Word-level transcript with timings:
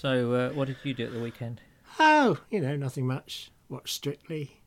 So, 0.00 0.32
uh, 0.32 0.50
what 0.50 0.68
did 0.68 0.76
you 0.84 0.94
do 0.94 1.06
at 1.06 1.12
the 1.12 1.18
weekend? 1.18 1.60
Oh, 1.98 2.38
you 2.50 2.60
know, 2.60 2.76
nothing 2.76 3.04
much. 3.04 3.50
Watched 3.68 3.96
Strictly. 3.96 4.60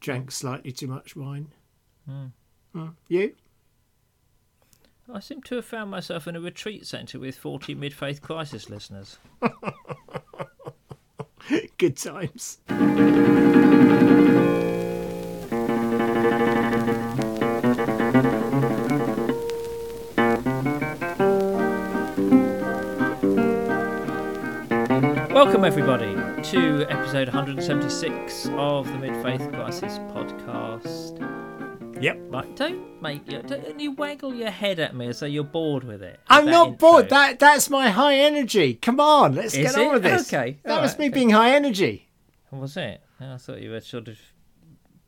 Drank 0.00 0.32
slightly 0.32 0.72
too 0.72 0.88
much 0.88 1.14
wine. 1.14 1.52
Hmm. 2.04 2.26
Hmm. 2.74 2.88
You? 3.06 3.36
I 5.08 5.20
seem 5.20 5.40
to 5.42 5.54
have 5.54 5.66
found 5.66 5.92
myself 5.92 6.26
in 6.26 6.34
a 6.34 6.40
retreat 6.40 6.84
centre 6.84 7.20
with 7.20 7.36
40 7.36 7.76
mid 7.76 7.94
faith 7.94 8.20
crisis 8.20 8.68
listeners. 8.68 9.18
Good 11.78 11.96
times. 11.96 12.58
Welcome, 25.56 25.72
everybody, 25.72 26.14
to 26.50 26.84
episode 26.90 27.28
176 27.28 28.50
of 28.58 28.86
the 28.88 28.98
Mid 28.98 29.14
Faith 29.22 29.50
Crisis 29.54 29.96
podcast. 30.12 31.16
Yep. 32.02 32.18
Right, 32.28 32.54
don't 32.56 33.00
make 33.00 33.32
your, 33.32 33.40
don't 33.40 33.80
you 33.80 33.92
waggle 33.92 34.34
your 34.34 34.50
head 34.50 34.78
at 34.80 34.94
me 34.94 35.06
as 35.08 35.20
though 35.20 35.24
you're 35.26 35.44
bored 35.44 35.82
with 35.84 36.02
it. 36.02 36.20
I'm 36.28 36.44
not 36.44 36.68
intro. 36.72 36.90
bored. 36.90 37.08
That 37.08 37.38
that's 37.38 37.70
my 37.70 37.88
high 37.88 38.16
energy. 38.16 38.74
Come 38.74 39.00
on, 39.00 39.34
let's 39.34 39.54
Is 39.54 39.72
get 39.74 39.82
on 39.82 39.94
with 39.94 40.02
this. 40.02 40.30
Okay, 40.30 40.58
That 40.64 40.72
all 40.76 40.82
was 40.82 40.90
right, 40.90 40.98
me 40.98 41.06
okay. 41.06 41.14
being 41.14 41.30
high 41.30 41.52
energy. 41.52 42.10
What 42.50 42.60
was 42.60 42.76
it? 42.76 43.00
Oh, 43.22 43.32
I 43.32 43.36
thought 43.38 43.62
you 43.62 43.70
were 43.70 43.80
sort 43.80 44.08
of 44.08 44.18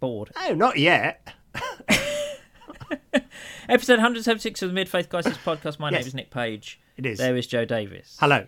bored. 0.01 0.30
Oh, 0.35 0.55
not 0.55 0.79
yet. 0.79 1.29
Episode 3.69 3.96
176 3.96 4.62
of 4.62 4.71
the 4.71 4.74
Mid 4.74 4.88
Faith 4.88 5.10
Crisis 5.10 5.37
podcast. 5.45 5.79
My 5.79 5.91
Yes. 5.91 6.01
name 6.01 6.07
is 6.07 6.15
Nick 6.15 6.30
Page. 6.30 6.80
It 6.96 7.05
is. 7.05 7.19
There 7.19 7.37
is 7.37 7.46
Joe 7.46 7.66
Davies. 7.66 8.16
Hello. 8.19 8.46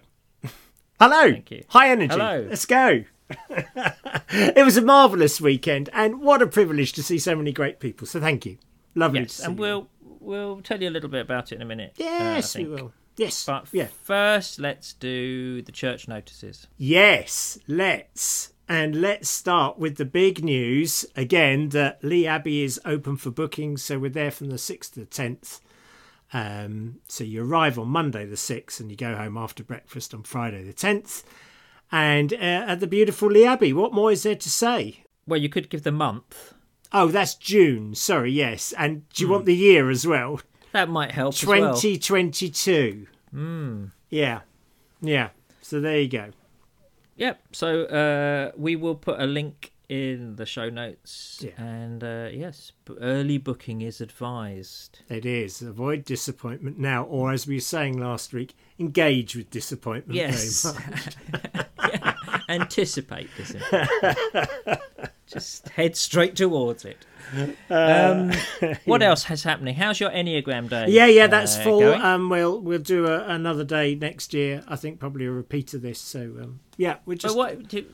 Hello. 1.01 1.33
Thank 1.33 1.51
you. 1.51 1.65
High 1.69 1.91
energy. 1.91 2.13
Hello. 2.13 2.47
Let's 2.49 2.67
go. 2.67 3.05
it 4.29 4.65
was 4.65 4.77
a 4.77 4.83
marvellous 4.83 5.41
weekend, 5.41 5.89
and 5.93 6.21
what 6.21 6.43
a 6.43 6.47
privilege 6.47 6.93
to 6.95 7.03
see 7.03 7.19
so 7.19 7.35
many 7.37 7.53
great 7.53 7.81
people. 7.81 8.07
So 8.07 8.21
thank 8.21 8.45
you. 8.47 8.59
Lovely 8.95 9.21
Yes, 9.21 9.29
to 9.31 9.35
see 9.37 9.43
you. 9.45 9.49
and 9.51 9.59
we'll 9.59 9.89
we'll 10.21 10.61
tell 10.63 10.81
you 10.83 10.89
a 10.89 10.91
little 10.91 11.09
bit 11.09 11.23
about 11.23 11.53
it 11.53 11.57
in 11.57 11.63
a 11.63 11.65
minute. 11.65 11.93
uh, 12.01 12.05
Yes, 12.05 12.57
we 12.57 12.65
will. 12.67 12.93
Yes. 13.17 13.45
But 13.45 13.67
yeah. 13.73 13.89
first, 14.03 14.59
let's 14.59 14.93
do 14.95 15.63
the 15.63 15.73
church 15.73 16.09
notices. 16.09 16.67
Yes, 16.77 17.59
let's. 17.67 18.53
And 18.69 19.01
let's 19.01 19.29
start 19.29 19.79
with 19.81 19.97
the 19.97 20.05
big 20.05 20.45
news 20.45 21.05
again 21.17 21.71
that 21.71 22.05
Lee 22.05 22.25
Abbey 22.27 22.63
is 22.63 22.81
open 22.85 23.17
for 23.17 23.31
bookings. 23.31 23.83
So 23.83 23.99
we're 23.99 24.11
there 24.11 24.31
from 24.31 24.49
the 24.51 24.57
6th 24.57 24.93
to 24.93 25.01
the 25.01 25.07
10th. 25.07 25.61
Um, 26.33 27.01
so 27.09 27.25
you 27.25 27.45
arrive 27.45 27.79
on 27.79 27.89
Monday 27.89 28.25
the 28.25 28.37
6th 28.37 28.79
and 28.81 28.91
you 28.91 28.97
go 28.97 29.17
home 29.17 29.37
after 29.37 29.65
breakfast 29.65 30.15
on 30.15 30.23
Friday 30.23 30.63
the 30.63 30.73
10th. 30.73 31.25
And 31.93 32.33
uh, 32.33 32.37
at 32.37 32.81
the 32.81 32.87
beautiful 32.87 33.29
Lee 33.29 33.45
Abbey, 33.47 33.73
what 33.73 33.93
more 33.93 34.13
is 34.13 34.23
there 34.23 34.37
to 34.37 34.51
say? 34.51 35.05
Well, 35.27 35.41
you 35.41 35.49
could 35.49 35.69
give 35.71 35.83
the 35.83 35.93
month. 35.93 36.55
Oh, 36.93 37.09
that's 37.09 37.35
June. 37.35 37.95
Sorry, 37.95 38.33
yes. 38.33 38.73
And 38.79 39.09
do 39.11 39.25
you 39.25 39.31
want 39.31 39.45
the 39.45 39.55
year 39.55 39.91
as 39.91 40.07
well? 40.07 40.41
That 40.73 40.89
might 40.89 41.11
help. 41.13 41.35
as 41.35 41.45
well. 41.45 41.75
2022. 41.75 43.07
Mm. 43.35 43.91
Yeah. 44.09 44.41
Yeah. 45.01 45.31
So 45.63 45.81
there 45.81 46.01
you 46.01 46.09
go. 46.09 46.31
Yep. 47.17 47.41
So 47.53 47.85
uh, 47.85 48.53
we 48.57 48.77
will 48.77 48.95
put 48.95 49.21
a 49.21 49.27
link 49.27 49.73
in 49.91 50.37
the 50.37 50.47
show 50.47 50.71
notes. 50.71 51.41
Yeah. 51.43 51.51
And 51.63 52.05
uh, 52.05 52.29
yes, 52.33 52.71
early 53.01 53.39
booking 53.39 53.83
is 53.83 54.01
advised. 54.01 55.01
It 55.09 55.27
is. 55.27 55.61
Avoid 55.61 56.05
disappointment 56.05 56.79
now, 56.79 57.03
or 57.05 57.33
as 57.33 57.47
we 57.49 57.57
were 57.57 57.61
saying 57.61 57.99
last 57.99 58.33
week, 58.33 58.55
engage 58.79 59.35
with 59.35 59.51
disappointment 59.51 60.17
Yes. 60.17 60.65
Yeah, 61.93 62.15
Anticipate 62.49 63.29
this. 63.37 63.57
Just 65.31 65.69
head 65.71 65.97
straight 65.97 66.35
towards 66.37 66.85
it. 66.85 66.99
Um, 67.71 68.33
what 68.85 69.03
else 69.03 69.25
has 69.25 69.45
happening? 69.45 69.75
How's 69.75 70.01
your 70.01 70.11
Enneagram 70.11 70.69
day? 70.69 70.87
Yeah, 70.89 71.07
yeah, 71.07 71.29
that's 71.29 71.57
uh, 71.57 71.63
full. 71.63 71.85
Um, 71.85 72.29
we'll 72.29 72.61
we'll 72.61 72.81
do 72.81 73.07
a, 73.07 73.25
another 73.29 73.65
day 73.65 73.95
next 73.95 74.35
year. 74.35 74.65
I 74.67 74.77
think 74.77 74.99
probably 74.99 75.27
a 75.27 75.31
repeat 75.31 75.73
of 75.75 75.83
this. 75.83 76.01
So 76.01 76.21
um, 76.21 76.61
yeah, 76.77 76.97
But 77.07 77.19
just 77.19 77.37
what? 77.37 77.69
Do, 77.69 77.85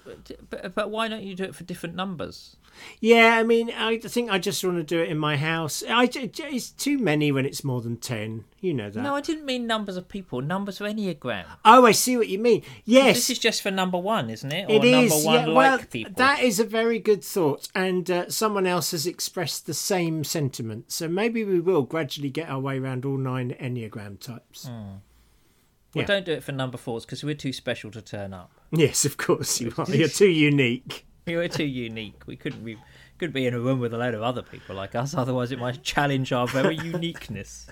but, 0.49 0.75
but 0.75 0.91
why 0.91 1.09
don't 1.09 1.22
you 1.22 1.34
do 1.34 1.44
it 1.44 1.55
for 1.55 1.65
different 1.65 1.94
numbers? 1.94 2.56
Yeah. 3.00 3.37
I 3.38 3.42
mean, 3.42 3.70
I 3.70 3.98
think 3.98 4.31
I 4.31 4.38
just 4.38 4.62
want 4.64 4.76
to 4.76 4.82
do 4.82 5.03
it 5.03 5.09
in 5.09 5.19
my 5.19 5.37
house. 5.37 5.82
I 5.88 6.09
it's 6.12 6.70
too 6.70 6.98
many 6.98 7.32
when 7.32 7.44
it's 7.47 7.64
more 7.64 7.81
than 7.81 7.97
ten. 7.97 8.44
You 8.60 8.75
know 8.75 8.91
that. 8.91 9.00
No, 9.03 9.14
I 9.14 9.20
didn't 9.20 9.44
mean 9.44 9.66
numbers 9.66 9.97
of 9.97 10.09
people. 10.09 10.41
Numbers 10.41 10.81
of 10.81 10.87
Enneagram. 10.88 11.44
oh, 11.64 11.87
I 11.87 11.92
see 11.92 12.16
what 12.16 12.28
you 12.28 12.38
mean. 12.38 12.62
Yes, 12.84 13.16
This 13.16 13.31
is 13.31 13.38
just 13.38 13.62
for 13.62 13.70
number 13.70 13.98
one, 13.98 14.28
isn't 14.31 14.50
it? 14.50 14.69
Or 14.69 14.75
It 14.75 14.84
is, 14.84 15.12
number 15.12 15.26
one 15.26 15.34
yeah. 15.34 15.47
like 15.47 15.56
Well, 15.56 15.78
people. 15.88 16.12
that 16.16 16.41
is 16.42 16.59
a 16.59 16.64
very 16.64 16.98
good 16.98 17.22
thought, 17.22 17.69
and 17.75 18.10
uh, 18.10 18.28
someone 18.31 18.66
else 18.66 18.91
has 18.91 19.06
expressed 19.06 19.66
the 19.66 19.75
same 19.75 20.25
sentiment. 20.25 20.91
So 20.91 21.06
maybe 21.06 21.44
we 21.44 21.60
will 21.60 21.82
gradually 21.82 22.31
get 22.31 22.48
our 22.48 22.58
way 22.58 22.78
around 22.78 23.04
all 23.04 23.19
nine 23.19 23.54
enneagram 23.60 24.19
types. 24.19 24.69
Well, 24.69 26.03
yeah. 26.03 26.04
don't 26.04 26.25
do 26.26 26.32
it 26.32 26.43
for 26.43 26.53
number 26.53 26.76
fours 26.76 27.06
because 27.06 27.22
we're 27.25 27.34
too 27.34 27.53
special 27.53 27.91
to 27.93 28.03
turn 28.03 28.34
up. 28.34 28.50
Yes, 28.70 29.04
of 29.04 29.16
course 29.16 29.60
you 29.60 29.72
are. 29.78 29.87
You're 29.88 30.08
too 30.08 30.28
unique. 30.28 31.06
We're 31.26 31.48
too 31.48 31.64
unique. 31.64 32.22
We 32.26 32.37
couldn't 32.37 32.64
be 32.64 32.78
could 33.19 33.32
be 33.32 33.47
in 33.48 33.54
a 33.54 33.59
room 33.59 33.81
with 33.81 33.92
a 33.92 33.98
load 33.98 34.14
of 34.14 34.22
other 34.22 34.42
people 34.42 34.76
like 34.76 34.94
us. 34.94 35.12
Otherwise, 35.12 35.50
it 35.50 35.59
might 35.59 35.82
challenge 35.82 36.32
our 36.32 36.47
very 36.47 36.76
uniqueness. 36.84 37.66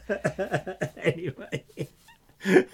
anyway, 0.96 1.64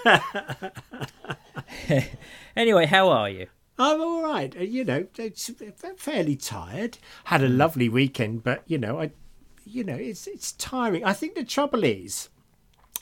Anyway, 2.57 2.87
how 2.87 3.09
are 3.11 3.29
you? 3.29 3.47
I'm 3.79 4.01
all 4.01 4.23
right. 4.23 4.57
Uh, 4.57 4.61
You 4.63 4.85
know, 4.85 5.07
it's 5.19 5.51
fairly 5.99 6.37
tired. 6.37 6.97
Had 7.25 7.43
a 7.43 7.49
Hmm. 7.49 7.59
lovely 7.59 7.89
weekend, 7.91 8.43
but 8.43 8.63
you 8.67 8.79
know, 8.79 9.01
I, 9.01 9.11
you 9.67 9.85
know, 9.85 9.97
it's 9.97 10.27
it's 10.27 10.53
tiring. 10.53 11.05
I 11.05 11.13
think 11.13 11.35
the 11.35 11.45
trouble 11.45 11.85
is. 11.85 12.31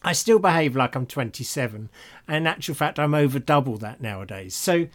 I 0.02 0.12
still 0.12 0.38
behave 0.40 0.74
like 0.76 0.94
I'm 0.96 1.06
27, 1.06 1.90
and 2.26 2.36
in 2.36 2.46
actual 2.46 2.74
fact, 2.74 2.98
I'm 2.98 3.14
over 3.14 3.38
double 3.38 3.76
that 3.78 4.00
nowadays. 4.00 4.54
So, 4.54 4.86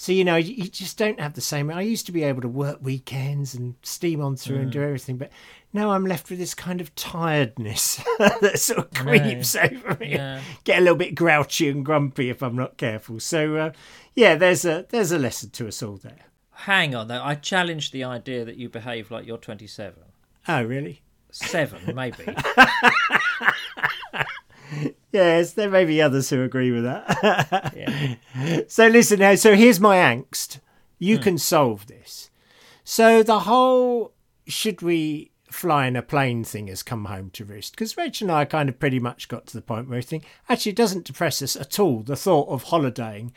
so 0.00 0.12
you 0.12 0.24
know, 0.24 0.36
you, 0.36 0.66
just 0.70 0.96
don't 0.96 1.20
have 1.20 1.34
the 1.34 1.42
same. 1.42 1.70
I 1.70 1.82
used 1.82 2.06
to 2.06 2.12
be 2.12 2.22
able 2.22 2.40
to 2.40 2.48
work 2.48 2.78
weekends 2.80 3.54
and 3.54 3.74
steam 3.82 4.22
on 4.22 4.34
through 4.34 4.60
and 4.60 4.72
do 4.72 4.82
everything, 4.82 5.18
but 5.18 5.30
now 5.74 5.90
I'm 5.90 6.06
left 6.06 6.30
with 6.30 6.38
this 6.38 6.54
kind 6.54 6.80
of 6.80 6.94
tiredness 6.94 8.02
that 8.18 8.58
sort 8.58 8.78
of 8.78 8.90
creeps 8.94 9.54
over 9.54 9.98
me. 10.00 10.12
Yeah. 10.12 10.40
Get 10.64 10.78
a 10.78 10.80
little 10.80 10.96
bit 10.96 11.14
grouchy 11.14 11.68
and 11.68 11.84
grumpy 11.84 12.30
if 12.30 12.42
I'm 12.42 12.56
not 12.56 12.78
careful. 12.78 13.20
So, 13.20 13.56
uh, 13.56 13.72
yeah, 14.14 14.36
there's 14.36 14.64
a 14.64 14.86
there's 14.88 15.12
a 15.12 15.18
lesson 15.18 15.50
to 15.50 15.68
us 15.68 15.82
all 15.82 15.98
there. 15.98 16.30
Hang 16.50 16.94
on, 16.94 17.08
though. 17.08 17.22
I 17.22 17.34
challenge 17.34 17.90
the 17.90 18.04
idea 18.04 18.46
that 18.46 18.56
you 18.56 18.70
behave 18.70 19.10
like 19.10 19.26
you're 19.26 19.36
27. 19.36 20.02
Oh, 20.48 20.62
really? 20.62 21.02
Seven, 21.30 21.94
maybe. 21.94 22.24
Yes, 25.12 25.52
there 25.52 25.70
may 25.70 25.84
be 25.84 26.00
others 26.00 26.30
who 26.30 26.42
agree 26.42 26.70
with 26.70 26.84
that. 26.84 27.72
Yeah. 27.76 28.14
So 28.68 28.86
listen 28.86 29.18
now. 29.18 29.34
So 29.34 29.54
here's 29.54 29.80
my 29.80 29.96
angst. 29.96 30.60
You 30.98 31.16
hmm. 31.16 31.22
can 31.22 31.38
solve 31.38 31.86
this. 31.86 32.30
So 32.84 33.22
the 33.22 33.40
whole 33.40 34.12
should 34.46 34.82
we 34.82 35.30
fly 35.50 35.86
in 35.86 35.96
a 35.96 36.02
plane 36.02 36.44
thing 36.44 36.68
has 36.68 36.82
come 36.82 37.06
home 37.06 37.30
to 37.30 37.44
roost 37.44 37.72
because 37.72 37.94
Rach 37.94 38.22
and 38.22 38.30
I 38.30 38.44
kind 38.44 38.68
of 38.68 38.78
pretty 38.78 39.00
much 39.00 39.28
got 39.28 39.46
to 39.46 39.54
the 39.54 39.62
point 39.62 39.88
where 39.88 39.98
we 39.98 40.02
think 40.02 40.24
actually 40.48 40.70
it 40.70 40.76
doesn't 40.76 41.04
depress 41.04 41.42
us 41.42 41.56
at 41.56 41.78
all. 41.78 42.00
The 42.00 42.16
thought 42.16 42.48
of 42.48 42.64
holidaying 42.64 43.32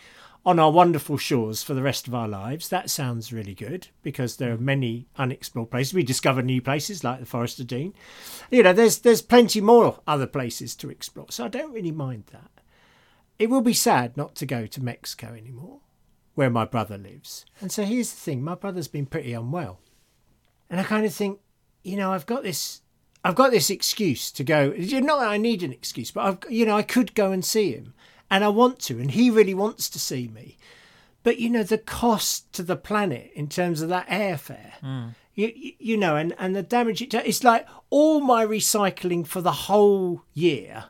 on 0.46 0.60
our 0.60 0.72
wonderful 0.72 1.18
shores 1.18 1.64
for 1.64 1.74
the 1.74 1.82
rest 1.82 2.08
of 2.08 2.14
our 2.14 2.28
lives 2.28 2.68
that 2.70 2.90
sounds 2.90 3.32
really 3.32 3.54
good 3.54 3.88
because 4.02 4.36
there 4.36 4.52
are 4.52 4.58
many 4.58 5.08
unexplored 5.18 5.72
places. 5.72 5.94
We 5.94 6.04
discover 6.04 6.42
new 6.42 6.62
places 6.62 7.04
like 7.04 7.20
the 7.20 7.26
Forest 7.26 7.60
of 7.62 7.68
Dean. 7.68 7.94
You 8.52 8.64
know, 8.64 8.74
there's 8.74 9.00
there's 9.00 9.22
plenty 9.22 9.62
more 9.62 10.00
other 10.06 10.28
places 10.28 10.76
to 10.76 10.90
explore. 10.90 11.28
So 11.30 11.46
I 11.46 11.48
don't 11.48 11.74
really 11.74 11.92
mind 11.92 12.26
that. 12.32 12.52
It 13.40 13.50
will 13.50 13.62
be 13.62 13.74
sad 13.74 14.16
not 14.16 14.36
to 14.36 14.46
go 14.46 14.68
to 14.68 14.84
Mexico 14.84 15.28
anymore, 15.34 15.80
where 16.36 16.50
my 16.50 16.66
brother 16.66 16.98
lives. 16.98 17.46
And 17.62 17.72
so 17.72 17.84
here's 17.84 18.12
the 18.12 18.20
thing 18.20 18.44
my 18.44 18.56
brother's 18.56 18.88
been 18.88 19.06
pretty 19.06 19.34
unwell. 19.34 19.80
And 20.70 20.80
I 20.80 20.84
kind 20.84 21.06
of 21.06 21.14
think, 21.14 21.40
you 21.84 21.98
know, 21.98 22.12
I've 22.12 22.26
got 22.26 22.44
this. 22.44 22.82
I've 23.26 23.36
got 23.36 23.52
this 23.52 23.70
excuse 23.70 24.32
to 24.34 24.44
go. 24.44 24.74
Not 24.78 25.20
that 25.20 25.30
I 25.30 25.38
need 25.38 25.64
an 25.64 25.72
excuse, 25.72 26.12
but 26.12 26.26
I've, 26.26 26.52
you 26.52 26.66
know, 26.66 26.76
I 26.76 26.84
could 26.84 27.16
go 27.16 27.32
and 27.32 27.44
see 27.44 27.72
him, 27.72 27.94
and 28.30 28.44
I 28.44 28.50
want 28.50 28.80
to, 28.80 29.00
and 29.00 29.12
he 29.12 29.30
really 29.30 29.54
wants 29.54 29.90
to 29.90 30.00
see 30.00 30.28
me. 30.28 30.58
But 31.24 31.40
you 31.40 31.50
know, 31.50 31.64
the 31.64 31.78
cost 31.78 32.52
to 32.54 32.64
the 32.64 32.76
planet 32.76 33.32
in 33.34 33.48
terms 33.48 33.82
of 33.82 33.90
that 33.90 34.08
airfare, 34.08 34.74
mm. 34.84 35.16
you, 35.36 35.52
you 35.56 35.72
you 35.80 35.98
know, 35.98 36.16
and 36.16 36.36
and 36.38 36.56
the 36.56 36.64
damage 36.64 37.02
it 37.02 37.10
does. 37.10 37.24
It's 37.26 37.44
like 37.44 37.68
all 37.90 38.20
my 38.20 38.46
recycling 38.46 39.26
for 39.26 39.42
the 39.42 39.52
whole 39.52 40.24
year 40.34 40.86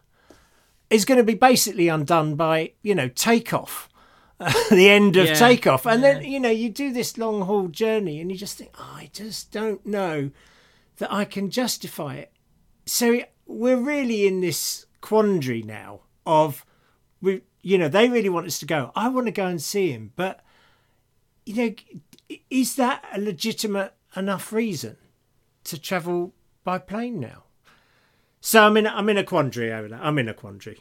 is 0.93 1.05
going 1.05 1.17
to 1.17 1.23
be 1.23 1.33
basically 1.33 1.87
undone 1.87 2.35
by 2.35 2.71
you 2.83 2.93
know 2.93 3.07
takeoff 3.09 3.89
the 4.69 4.89
end 4.89 5.17
of 5.17 5.25
Yeah, 5.25 5.33
takeoff 5.33 5.85
and 5.85 6.03
then 6.03 6.23
you 6.23 6.39
know 6.39 6.49
you 6.49 6.69
do 6.69 6.93
this 6.93 7.17
long 7.17 7.41
haul 7.41 7.67
journey 7.67 8.21
and 8.21 8.31
you 8.31 8.37
just 8.37 8.57
think 8.57 8.71
oh, 8.77 8.93
i 8.97 9.09
just 9.11 9.51
don't 9.51 9.85
know 9.85 10.31
that 10.97 11.11
i 11.11 11.25
can 11.25 11.49
justify 11.49 12.15
it 12.15 12.31
so 12.85 13.21
we're 13.45 13.77
really 13.77 14.27
in 14.27 14.41
this 14.41 14.85
quandary 15.01 15.63
now 15.63 16.01
of 16.25 16.65
we 17.23 17.41
you 17.63 17.77
know, 17.77 17.87
they 17.87 18.09
really 18.09 18.29
want 18.29 18.45
us 18.45 18.59
to 18.59 18.65
go. 18.65 18.91
I 18.95 19.07
want 19.07 19.25
to 19.27 19.31
go 19.31 19.47
and 19.47 19.61
see 19.61 19.91
him, 19.91 20.11
but 20.15 20.41
you 21.45 21.55
know, 21.55 22.37
is 22.49 22.75
that 22.75 23.03
a 23.13 23.19
legitimate 23.19 23.93
enough 24.15 24.51
reason 24.53 24.97
to 25.63 25.79
travel 25.79 26.33
by 26.63 26.77
plane 26.77 27.19
now? 27.19 27.43
So 28.41 28.65
I'm 28.65 28.75
in 28.77 28.85
I'm 28.85 29.07
in 29.09 29.17
a 29.17 29.23
quandary 29.23 29.71
over 29.71 29.87
that. 29.87 30.01
I'm 30.03 30.19
in 30.19 30.27
a 30.29 30.33
quandary. 30.33 30.79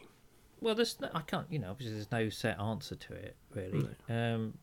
Well, 0.61 0.75
there's 0.77 1.01
no, 1.01 1.09
I 1.15 1.21
can't, 1.23 1.47
you 1.51 1.59
know, 1.59 1.71
obviously 1.71 1.95
there's 1.95 2.13
no 2.13 2.29
set 2.29 2.59
answer 2.61 2.95
to 2.95 3.13
it 3.15 3.37
really. 3.55 3.89
Um, 4.09 4.55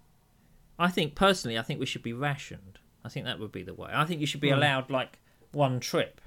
I 0.77 0.87
think 0.89 1.15
personally, 1.15 1.57
I 1.57 1.61
think 1.61 1.79
we 1.79 1.85
should 1.85 2.03
be 2.03 2.13
rationed. 2.13 2.79
I 3.03 3.09
think 3.09 3.25
that 3.25 3.39
would 3.39 3.51
be 3.51 3.63
the 3.63 3.73
way. 3.73 3.89
I 3.93 4.05
think 4.05 4.21
you 4.21 4.27
should 4.27 4.39
be 4.41 4.49
allowed 4.49 4.89
like 4.89 5.19
one 5.51 5.79
trip. 5.79 6.21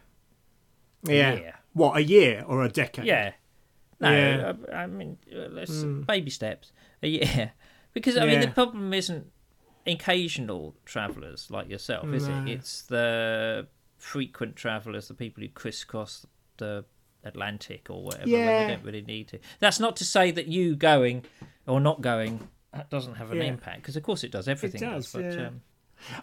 a 1.08 1.12
Yeah. 1.14 1.34
year. 1.34 1.54
What 1.72 1.96
a 1.96 2.02
year 2.02 2.44
or 2.46 2.62
a 2.64 2.68
decade? 2.68 3.06
Yeah. 3.06 3.32
No, 4.02 4.10
Yeah. 4.10 4.52
I, 4.72 4.82
I 4.82 4.86
mean, 4.86 5.16
uh, 5.34 5.48
let's 5.50 5.82
baby 5.82 6.30
steps. 6.30 6.72
Yeah, 7.00 7.50
because 7.94 8.16
I 8.16 8.26
mean 8.26 8.40
the 8.40 8.48
problem 8.48 8.92
isn't 8.92 9.26
occasional 9.86 10.74
travellers 10.84 11.50
like 11.50 11.68
yourself, 11.68 12.06
is 12.12 12.28
No. 12.28 12.42
it? 12.42 12.48
It's 12.48 12.82
the 12.82 13.66
frequent 13.98 14.56
travellers, 14.56 15.08
the 15.08 15.14
people 15.14 15.42
who 15.42 15.48
crisscross 15.48 16.26
the 16.58 16.84
Atlantic 17.24 17.88
or 17.90 18.02
whatever 18.02 18.24
when 18.30 18.30
Yeah. 18.40 18.66
they 18.66 18.74
don't 18.74 18.84
really 18.84 19.02
need 19.02 19.28
to. 19.28 19.38
That's 19.60 19.78
not 19.80 19.96
to 19.96 20.04
say 20.04 20.30
that 20.32 20.46
you 20.48 20.76
going 20.76 21.24
or 21.66 21.80
not 21.80 22.00
going 22.00 22.48
that 22.72 22.88
doesn't 22.90 23.16
have 23.16 23.30
an 23.32 23.36
Yeah. 23.38 23.44
impact, 23.44 23.82
because 23.82 23.96
of 23.96 24.02
course 24.02 24.24
it 24.24 24.30
does. 24.32 24.48
Everything 24.48 24.80
does, 24.80 25.12
but 25.12 25.22
yeah. 25.24 25.46
um, 25.48 25.60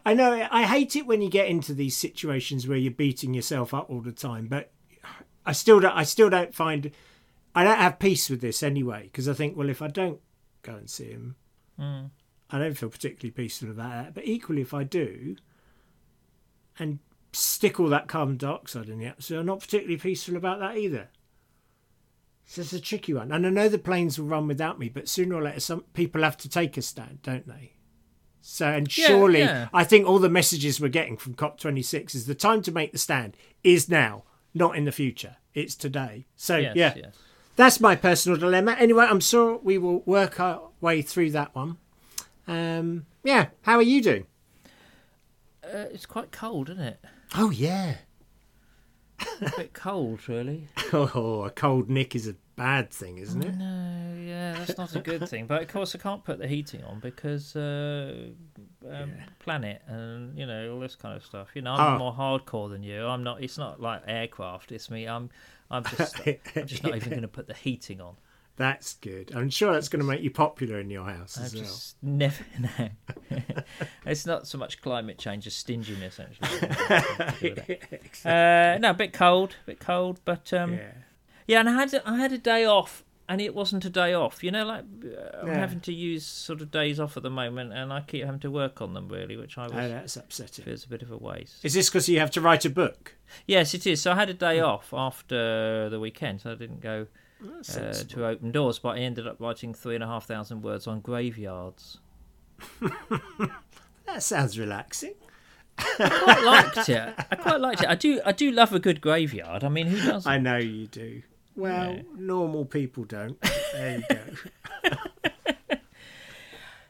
I 0.06 0.14
know. 0.16 0.48
I 0.52 0.64
hate 0.64 0.96
it 0.96 1.06
when 1.06 1.22
you 1.22 1.30
get 1.30 1.48
into 1.48 1.74
these 1.74 1.96
situations 1.96 2.68
where 2.68 2.78
you're 2.78 2.92
beating 2.92 3.34
yourself 3.36 3.74
up 3.74 3.90
all 3.90 4.02
the 4.02 4.12
time. 4.12 4.48
But 4.48 4.72
I 5.46 5.52
still 5.54 5.80
don't. 5.80 5.96
I 5.96 6.04
still 6.04 6.30
don't 6.30 6.54
find. 6.54 6.92
I 7.56 7.64
don't 7.64 7.78
have 7.78 8.00
peace 8.00 8.30
with 8.30 8.42
this 8.42 8.62
anyway 8.64 9.04
because 9.04 9.28
I 9.28 9.34
think, 9.34 9.58
well, 9.58 9.70
if 9.70 9.82
I 9.82 9.88
don't 9.88 10.20
go 10.62 10.76
and 10.76 10.90
see 10.90 11.10
him, 11.12 11.36
Hmm. 11.78 12.06
I 12.50 12.60
don't 12.60 12.78
feel 12.78 12.90
particularly 12.90 13.32
peaceful 13.32 13.70
about 13.70 13.92
that. 13.92 14.14
But 14.14 14.26
equally, 14.26 14.62
if 14.62 14.74
I 14.74 14.84
do, 14.84 15.38
and 16.78 17.00
stick 17.32 17.80
all 17.80 17.88
that 17.90 18.08
carbon 18.08 18.38
dioxide 18.38 18.90
in 18.90 19.00
the 19.00 19.06
atmosphere, 19.06 19.40
I'm 19.40 19.46
not 19.46 19.60
particularly 19.62 19.98
peaceful 19.98 20.36
about 20.36 20.60
that 20.60 20.78
either. 20.78 21.10
So 22.46 22.62
it's 22.62 22.74
a 22.74 22.82
tricky 22.82 23.14
one. 23.14 23.32
And 23.32 23.46
I 23.46 23.50
know 23.50 23.70
the 23.70 23.78
planes 23.78 24.18
will 24.18 24.26
run 24.28 24.48
without 24.48 24.80
me, 24.80 24.90
but 24.90 25.08
sooner 25.08 25.36
or 25.36 25.44
later, 25.44 25.60
some 25.60 25.82
people 25.94 26.24
have 26.24 26.38
to 26.38 26.50
take 26.50 26.76
a 26.78 26.82
stand, 26.82 27.22
don't 27.22 27.48
they? 27.48 27.74
So, 28.42 28.68
and 28.68 28.98
Yeah, 28.98 29.08
surely, 29.08 29.40
yeah. 29.40 29.70
I 29.72 29.84
think 29.84 30.08
all 30.08 30.18
the 30.18 30.30
messages 30.30 30.82
we're 30.82 30.88
getting 30.88 31.18
from 31.18 31.36
COP26 31.36 32.16
is 32.16 32.26
the 32.26 32.34
time 32.36 32.62
to 32.64 32.72
make 32.72 32.92
the 32.92 32.98
stand 32.98 33.38
is 33.64 33.88
now, 33.88 34.24
not 34.56 34.76
in 34.76 34.86
the 34.86 34.92
future. 34.92 35.38
It's 35.54 35.76
today. 35.76 36.26
So, 36.36 36.58
yes, 36.58 36.76
yeah, 36.76 36.94
yes. 36.98 37.16
That's 37.60 37.82
my 37.82 37.94
personal 37.94 38.38
dilemma. 38.40 38.72
Anyway, 38.80 39.06
I'm 39.06 39.20
sure 39.20 39.58
we 39.58 39.78
will 39.78 40.00
work 40.06 40.40
our 40.40 40.62
way 40.80 41.02
through 41.02 41.32
that 41.32 41.54
one. 41.54 41.76
Um, 42.48 43.06
yeah, 43.22 43.48
how 43.64 43.76
are 43.76 43.82
you 43.82 44.02
doing? 44.02 44.28
Uh, 45.62 45.92
it's 45.92 46.06
quite 46.06 46.32
cold, 46.32 46.70
isn't 46.70 46.82
it? 46.82 47.04
Oh, 47.36 47.50
yeah. 47.50 47.96
A 49.42 49.52
bit 49.58 49.74
cold, 49.74 50.28
really. 50.30 50.70
Oh, 50.94 51.44
a 51.44 51.52
cold 51.52 51.90
nick 51.90 52.16
is 52.16 52.28
a 52.28 52.36
bad 52.56 52.92
thing, 52.92 53.18
isn't 53.18 53.44
it? 53.44 53.56
No, 53.58 54.16
yeah, 54.20 54.54
that's 54.54 54.78
not 54.78 54.96
a 54.96 55.02
good 55.02 55.28
thing. 55.30 55.46
But 55.46 55.62
of 55.62 55.68
course, 55.68 55.94
I 55.94 55.98
can't 55.98 56.24
put 56.24 56.40
the 56.40 56.48
heating 56.48 56.84
on 56.86 57.00
because 57.00 57.56
uh, 57.56 58.30
um, 58.90 59.12
planet 59.40 59.82
and 59.88 60.38
you 60.38 60.46
know 60.46 60.74
all 60.74 60.80
this 60.80 60.96
kind 60.96 61.16
of 61.16 61.26
stuff. 61.26 61.50
You 61.56 61.62
know, 61.62 61.74
I'm 61.74 61.96
Oh. 61.96 61.98
more 61.98 62.14
hardcore 62.14 62.70
than 62.70 62.84
you. 62.84 63.06
I'm 63.06 63.24
not. 63.24 63.42
It's 63.44 63.58
not 63.58 63.82
like 63.82 64.04
aircraft. 64.08 64.72
It's 64.72 64.90
me. 64.90 65.08
I'm. 65.08 65.30
I'm 65.72 65.84
just. 65.84 66.16
I'm 66.56 66.66
just 66.68 66.84
not 66.84 66.96
even 66.96 67.10
going 67.10 67.22
to 67.22 67.28
put 67.28 67.48
the 67.48 67.54
heating 67.54 68.02
on. 68.02 68.16
That's 68.56 68.96
good. 68.96 69.32
I'm 69.34 69.50
sure 69.50 69.72
that's 69.72 69.88
going 69.88 70.02
to 70.02 70.06
make 70.06 70.22
you 70.22 70.32
popular 70.32 70.82
in 70.82 70.90
your 70.90 71.06
house 71.06 71.38
I 71.40 71.46
as 71.46 71.56
well. 71.56 71.64
just 71.64 71.96
never. 72.02 72.44
No. 72.60 72.90
it's 74.06 74.26
not 74.26 74.48
so 74.48 74.58
much 74.58 74.82
climate 74.82 75.18
change 75.18 75.48
as 75.48 75.54
stinginess, 75.54 76.20
actually. 76.20 76.70
uh, 78.26 78.78
no, 78.80 78.90
a 78.90 78.94
bit 78.94 79.14
cold, 79.14 79.56
a 79.64 79.66
bit 79.66 79.80
cold, 79.80 80.20
but 80.26 80.52
um, 80.54 80.74
Yeah. 80.74 80.92
Yeah, 81.48 81.60
and 81.62 81.70
I 81.70 81.74
had 81.74 82.02
I 82.06 82.18
had 82.18 82.32
a 82.32 82.38
day 82.38 82.66
off, 82.66 83.04
and 83.30 83.40
it 83.40 83.56
wasn't 83.56 83.86
a 83.86 83.90
day 83.90 84.14
off. 84.14 84.44
You 84.44 84.52
know, 84.52 84.66
like 84.66 84.84
uh, 85.06 85.38
I'm 85.42 85.48
Yeah. 85.48 85.54
having 85.60 85.80
to 85.82 85.94
use 85.94 86.26
sort 86.26 86.60
of 86.62 86.70
days 86.72 87.00
off 87.00 87.16
at 87.16 87.24
the 87.24 87.30
moment, 87.30 87.72
and 87.72 87.94
I 87.94 88.02
keep 88.02 88.26
having 88.26 88.42
to 88.42 88.52
work 88.52 88.82
on 88.82 88.94
them 88.94 89.08
really, 89.08 89.38
which 89.38 89.58
I 89.58 89.64
was 89.64 89.72
Oh, 89.74 89.88
that's 89.88 90.18
upsetting. 90.18 90.66
feels 90.66 90.84
a 90.84 90.90
bit 90.90 91.02
of 91.02 91.12
a 91.12 91.18
waste. 91.18 91.64
Is 91.64 91.74
this 91.76 91.90
because 91.90 92.10
you 92.10 92.20
have 92.20 92.32
to 92.32 92.42
write 92.42 92.66
a 92.66 92.70
book? 92.70 93.16
Yes, 93.48 93.74
it 93.74 93.88
is. 93.88 94.02
So 94.02 94.12
I 94.12 94.16
had 94.16 94.30
a 94.30 94.34
day 94.34 94.60
off 94.60 94.94
after 94.94 95.88
the 95.90 96.00
weekend, 96.00 96.42
so 96.42 96.52
I 96.52 96.56
didn't 96.56 96.82
go 96.82 97.08
uh, 97.42 97.94
to 97.94 98.26
open 98.26 98.52
doors, 98.52 98.80
but 98.80 98.98
I 98.98 99.00
ended 99.00 99.26
up 99.28 99.40
writing 99.40 99.74
three 99.74 99.96
and 99.96 100.04
a 100.04 100.08
half 100.08 100.26
thousand 100.26 100.62
words 100.64 100.88
on 100.88 101.00
graveyards. 101.00 102.00
That 104.06 104.24
sounds 104.24 104.58
relaxing. 104.58 105.14
I 105.78 106.10
quite 106.24 106.44
liked 106.44 106.90
it. 106.90 107.14
I 107.32 107.36
quite 107.36 107.62
liked 107.62 107.84
it. 107.84 107.90
I 107.90 107.94
do. 107.96 108.20
I 108.26 108.32
do 108.32 108.50
love 108.52 108.74
a 108.74 108.80
good 108.80 109.02
graveyard. 109.02 109.64
I 109.64 109.70
mean, 109.70 109.86
who 109.88 109.98
doesn't? 110.12 110.30
I 110.30 110.40
know 110.40 110.58
you 110.58 110.88
do. 110.88 111.22
Well, 111.60 112.00
normal 112.16 112.66
people 112.66 113.04
don't. 113.04 113.40
There 113.74 113.98
you 113.98 114.04
go. 114.10 114.20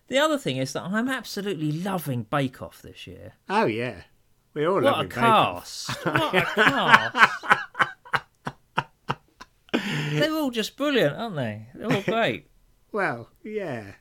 The 0.10 0.18
other 0.18 0.39
thing 0.39 0.57
is 0.57 0.74
that 0.74 0.81
I'm 0.81 1.07
absolutely 1.07 1.71
loving 1.71 2.24
Bake 2.24 2.63
Off 2.63 2.81
this 2.81 3.06
year. 3.06 3.33
Oh 3.48 3.66
yeah, 3.68 4.01
we 4.56 4.66
all 4.66 4.81
love 4.81 5.07
Bake 5.07 5.18
Off. 5.19 5.86
cast! 5.86 6.04
What 6.04 6.33
a 6.33 6.42
cast! 6.42 7.16
They're 10.12 10.33
all 10.33 10.50
just 10.50 10.75
brilliant, 10.75 11.16
aren't 11.16 11.36
they? 11.36 11.68
They're 11.75 11.94
all 11.94 12.01
great. 12.01 12.48
Well, 12.92 13.30
yeah. 13.44 13.94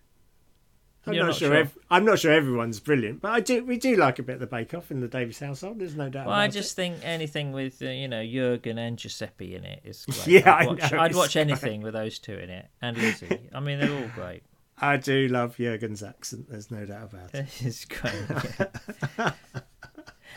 I'm 1.08 1.14
You're 1.14 1.24
not, 1.24 1.30
not 1.30 1.36
sure. 1.38 1.48
sure? 1.48 1.56
Ev- 1.56 1.78
I'm 1.90 2.04
not 2.04 2.18
sure 2.18 2.32
everyone's 2.32 2.80
brilliant, 2.80 3.20
but 3.20 3.32
I 3.32 3.40
do. 3.40 3.64
We 3.64 3.78
do 3.78 3.96
like 3.96 4.18
a 4.18 4.22
bit 4.22 4.34
of 4.34 4.40
the 4.40 4.46
Bake 4.46 4.74
Off 4.74 4.90
in 4.90 5.00
the 5.00 5.08
Davies 5.08 5.38
household. 5.40 5.78
There's 5.78 5.94
no 5.96 6.08
doubt. 6.08 6.26
Well, 6.26 6.34
about 6.34 6.42
I 6.42 6.48
just 6.48 6.76
think 6.76 6.96
anything 7.02 7.52
with 7.52 7.80
uh, 7.82 7.86
you 7.86 8.08
know 8.08 8.24
Jurgen 8.24 8.78
and 8.78 8.98
Giuseppe 8.98 9.54
in 9.54 9.64
it 9.64 9.80
is 9.84 10.04
great. 10.10 10.26
Yeah, 10.26 10.54
I'd 10.54 10.66
watch, 10.66 10.92
I'd 10.92 11.14
watch 11.14 11.36
anything 11.36 11.80
with 11.82 11.94
those 11.94 12.18
two 12.18 12.34
in 12.34 12.50
it, 12.50 12.66
and 12.82 12.96
Lizzie. 12.96 13.48
I 13.54 13.60
mean, 13.60 13.80
they're 13.80 13.92
all 13.92 14.10
great. 14.14 14.42
I 14.80 14.96
do 14.96 15.26
love 15.28 15.56
Jurgen's 15.56 16.02
accent. 16.04 16.48
There's 16.48 16.70
no 16.70 16.84
doubt 16.84 17.12
about 17.12 17.34
it. 17.34 17.46
It's 17.60 17.84
great. 17.84 19.32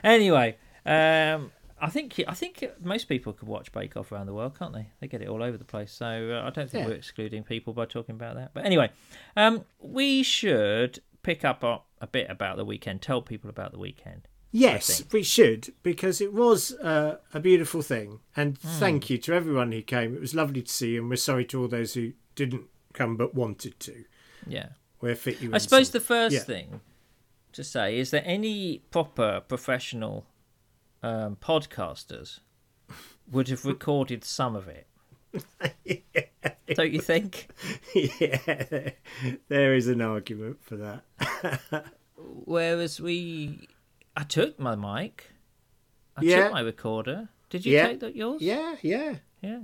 anyway, 0.04 0.58
um, 0.86 1.52
I 1.82 1.90
think 1.90 2.22
I 2.28 2.34
think 2.34 2.64
most 2.82 3.06
people 3.10 3.34
could 3.34 3.48
watch 3.48 3.72
Bake 3.72 3.98
Off 3.98 4.12
around 4.12 4.28
the 4.28 4.34
world, 4.34 4.58
can't 4.58 4.74
they? 4.74 4.88
They 5.00 5.08
get 5.08 5.22
it 5.22 5.28
all 5.28 5.42
over 5.42 5.58
the 5.58 5.66
place. 5.66 5.92
So 5.92 6.06
uh, 6.06 6.48
I 6.48 6.52
don't 6.52 6.70
think 6.70 6.84
Yeah. 6.84 6.88
we're 6.90 6.96
excluding 6.96 7.44
people 7.44 7.74
by 7.74 7.86
talking 7.86 8.16
about 8.16 8.36
that. 8.36 8.52
But 8.54 8.66
anyway, 8.66 8.92
um, 9.36 9.66
we 9.80 10.22
should 10.24 11.00
pick 11.24 11.44
up 11.44 11.64
a, 11.64 11.80
a 12.00 12.08
bit 12.08 12.30
about 12.30 12.58
the 12.58 12.66
weekend. 12.66 13.02
Tell 13.02 13.22
people 13.22 13.50
about 13.50 13.72
the 13.72 13.80
weekend. 13.80 14.28
Yes, 14.54 15.04
we 15.14 15.24
should 15.24 15.74
because 15.82 16.20
it 16.22 16.34
was 16.34 16.74
uh, 16.74 17.18
a 17.34 17.40
beautiful 17.40 17.82
thing. 17.82 18.20
And 18.36 18.58
Hmm. 18.58 18.68
thank 18.80 19.10
you 19.10 19.18
to 19.20 19.34
everyone 19.34 19.72
who 19.72 19.82
came. 19.82 20.14
It 20.14 20.22
was 20.22 20.36
lovely 20.36 20.62
to 20.62 20.72
see 20.72 20.92
you, 20.92 21.02
and 21.02 21.10
we're 21.10 21.16
sorry 21.16 21.46
to 21.46 21.62
all 21.62 21.68
those 21.68 21.94
who 21.94 22.14
didn't 22.36 22.66
come 22.94 23.16
but 23.18 23.34
wanted 23.34 23.80
to. 23.80 24.04
Yeah. 24.46 24.70
We'll 25.00 25.16
fit 25.16 25.42
you. 25.42 25.52
I 25.54 25.58
suppose 25.58 25.88
some- 25.88 25.94
the 26.00 26.06
first 26.06 26.34
yeah. 26.36 26.42
thing 26.42 26.82
to 27.54 27.64
say 27.64 27.98
is 27.98 28.12
that 28.12 28.28
any 28.28 28.80
proper 28.92 29.42
professional 29.48 30.26
um, 31.04 31.36
podcasters 31.42 32.40
would 33.32 33.48
have 33.48 33.66
recorded 33.66 34.24
some 34.24 34.56
of 34.56 34.68
it. 34.68 34.88
Don't 36.76 36.92
you 36.92 37.00
think? 37.02 37.48
yeah, 37.96 38.90
there 39.48 39.74
is 39.76 39.88
an 39.88 40.02
argument 40.02 40.58
for 40.64 40.78
that. 40.78 41.86
Whereas 42.18 43.00
we, 43.00 43.68
I 44.16 44.24
took 44.24 44.60
my 44.60 44.76
mic, 44.76 45.32
I 46.16 46.22
Yeah. 46.24 46.44
took 46.44 46.52
my 46.54 46.62
recorder. 46.62 47.30
Did 47.50 47.66
you 47.66 47.74
Yeah. 47.74 47.88
take 47.88 48.00
that 48.02 48.16
yours? 48.16 48.42
Yeah, 48.42 48.76
yeah. 48.82 49.16
Yeah. 49.42 49.62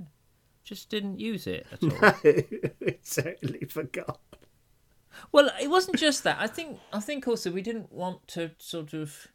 Just 0.64 0.90
didn't 0.90 1.18
use 1.20 1.46
it 1.46 1.66
at 1.72 1.82
all. 1.82 1.92
I 2.02 2.96
totally 3.10 3.64
forgot. 3.68 4.20
Well, 5.32 5.50
it 5.60 5.68
wasn't 5.68 5.96
just 5.98 6.24
that. 6.24 6.36
I 6.38 6.46
think 6.46 6.78
I 6.92 7.00
think 7.00 7.26
also 7.26 7.50
we 7.50 7.62
didn't 7.62 7.90
want 7.92 8.28
to 8.28 8.50
sort 8.58 8.92
of 8.92 9.28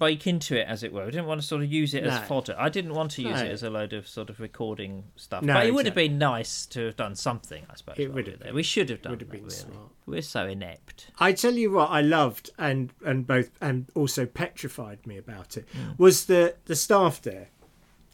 break 0.00 0.26
into 0.26 0.58
it, 0.58 0.66
as 0.66 0.82
it 0.82 0.94
were. 0.94 1.04
We 1.04 1.12
didn't 1.12 1.26
want 1.26 1.42
to 1.42 1.46
sort 1.46 1.62
of 1.62 1.70
use 1.70 1.92
it 1.92 2.04
No. 2.04 2.10
as 2.10 2.26
fodder. 2.26 2.56
I 2.58 2.70
didn't 2.70 2.94
want 2.94 3.10
to 3.12 3.22
use 3.22 3.38
No. 3.38 3.44
it 3.44 3.50
as 3.50 3.62
a 3.62 3.68
load 3.68 3.92
of 3.92 4.08
sort 4.08 4.30
of 4.30 4.40
recording 4.40 5.04
stuff. 5.14 5.44
No, 5.44 5.52
but 5.52 5.66
it 5.66 5.74
would 5.74 5.84
have 5.84 5.94
been 5.94 6.16
nice 6.16 6.64
to 6.66 6.86
have 6.86 6.96
done 6.96 7.14
something, 7.14 7.64
I 7.68 7.76
suppose. 7.76 7.96
It 7.98 8.12
would 8.12 8.24
we 8.24 8.30
have 8.32 8.40
been. 8.40 8.54
We 8.54 8.62
should 8.62 8.88
have 8.88 9.02
done 9.02 9.12
Would 9.12 9.20
have 9.20 9.30
been 9.30 9.42
really. 9.42 9.54
smart. 9.54 9.90
We're 10.06 10.22
so 10.22 10.46
inept. 10.46 11.10
I 11.18 11.32
tell 11.34 11.52
you 11.52 11.70
what, 11.70 11.90
I 11.90 12.00
loved 12.00 12.48
and 12.58 12.92
and 13.04 13.26
both 13.26 13.50
and 13.60 13.86
also 13.94 14.24
petrified 14.24 15.06
me 15.06 15.18
about 15.18 15.58
it 15.58 15.68
hmm. 15.70 15.90
was 15.98 16.24
the 16.24 16.56
the 16.64 16.74
staff 16.74 17.20
there. 17.20 17.48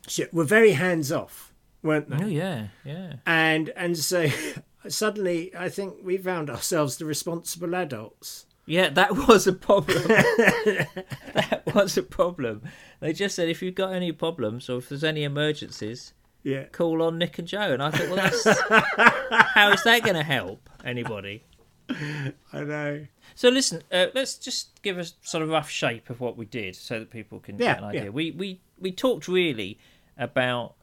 Shit, 0.08 0.34
were 0.34 0.44
very 0.44 0.72
hands 0.72 1.12
off, 1.12 1.54
weren't 1.84 2.10
they? 2.10 2.24
Oh 2.24 2.26
yeah, 2.26 2.66
yeah. 2.84 3.14
And 3.24 3.70
and 3.76 3.96
so 3.96 4.28
suddenly, 4.88 5.54
I 5.56 5.68
think 5.68 5.98
we 6.02 6.18
found 6.18 6.50
ourselves 6.50 6.96
the 6.96 7.04
responsible 7.04 7.76
adults. 7.76 8.46
Yeah, 8.66 8.88
that 8.90 9.28
was 9.28 9.46
a 9.46 9.52
problem. 9.52 10.02
that 10.08 11.62
was 11.76 11.96
a 11.96 12.02
problem. 12.02 12.62
They 13.00 13.12
just 13.12 13.36
said 13.36 13.48
if 13.48 13.62
you've 13.62 13.74
got 13.74 13.92
any 13.92 14.10
problems 14.12 14.68
or 14.68 14.78
if 14.78 14.88
there's 14.88 15.04
any 15.04 15.22
emergencies, 15.24 16.12
Yeah. 16.42 16.64
call 16.64 17.02
on 17.02 17.18
Nick 17.18 17.38
and 17.38 17.46
Joe, 17.46 17.72
and 17.72 17.82
I 17.82 17.90
thought, 17.90 18.06
well, 18.08 18.16
that's 18.16 18.44
how 19.54 19.70
is 19.72 19.82
that 19.84 20.02
going 20.02 20.16
to 20.16 20.22
help 20.24 20.68
anybody? 20.84 21.44
I 21.88 22.64
know. 22.64 23.06
So 23.36 23.48
listen, 23.48 23.82
uh, 23.92 24.06
let's 24.14 24.36
just 24.38 24.82
give 24.82 24.98
a 24.98 25.04
sort 25.22 25.42
of 25.42 25.50
rough 25.50 25.70
shape 25.70 26.10
of 26.10 26.20
what 26.20 26.36
we 26.36 26.44
did, 26.46 26.74
so 26.74 26.98
that 26.98 27.10
people 27.10 27.38
can 27.38 27.58
Yeah, 27.58 27.74
get 27.74 27.78
an 27.78 27.84
idea. 27.84 28.02
yeah. 28.04 28.08
We 28.10 28.30
we 28.32 28.60
we 28.78 28.90
talked 28.92 29.28
really 29.28 29.78
about 30.18 30.74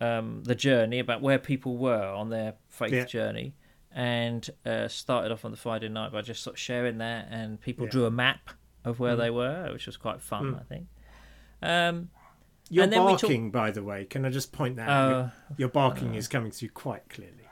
um, 0.00 0.42
the 0.44 0.54
journey, 0.54 0.98
about 1.00 1.22
where 1.22 1.38
people 1.38 1.76
were 1.76 2.06
on 2.06 2.30
their 2.30 2.54
faith 2.68 2.92
Yeah. 2.92 3.04
journey, 3.06 3.54
and 3.92 4.48
uh, 4.66 4.86
started 4.88 5.32
off 5.32 5.44
on 5.44 5.50
the 5.50 5.56
Friday 5.56 5.88
night 5.88 6.12
by 6.12 6.20
just 6.22 6.42
sort 6.42 6.54
of 6.54 6.60
sharing 6.60 6.98
that, 6.98 7.26
and 7.30 7.60
people 7.60 7.86
drew 7.86 8.04
a 8.06 8.10
map 8.10 8.50
of 8.84 8.98
where 9.00 9.14
Mm. 9.14 9.18
they 9.18 9.30
were, 9.30 9.70
which 9.72 9.86
was 9.86 9.96
quite 9.96 10.20
fun, 10.20 10.54
I 10.60 10.62
think. 10.64 10.86
Um, 11.62 12.10
You're 12.70 12.86
we 12.86 12.92
talk- 12.94 13.20
barking, 13.22 13.50
by 13.50 13.70
the 13.70 13.82
way. 13.82 14.04
Can 14.04 14.24
I 14.24 14.30
just 14.30 14.52
point 14.52 14.76
that 14.76 14.88
Uh, 14.88 14.92
out? 14.92 15.10
Your, 15.18 15.32
your 15.58 15.68
barking 15.68 16.14
is 16.14 16.28
coming 16.28 16.50
through 16.50 16.68
quite 16.70 17.08
clearly. 17.08 17.48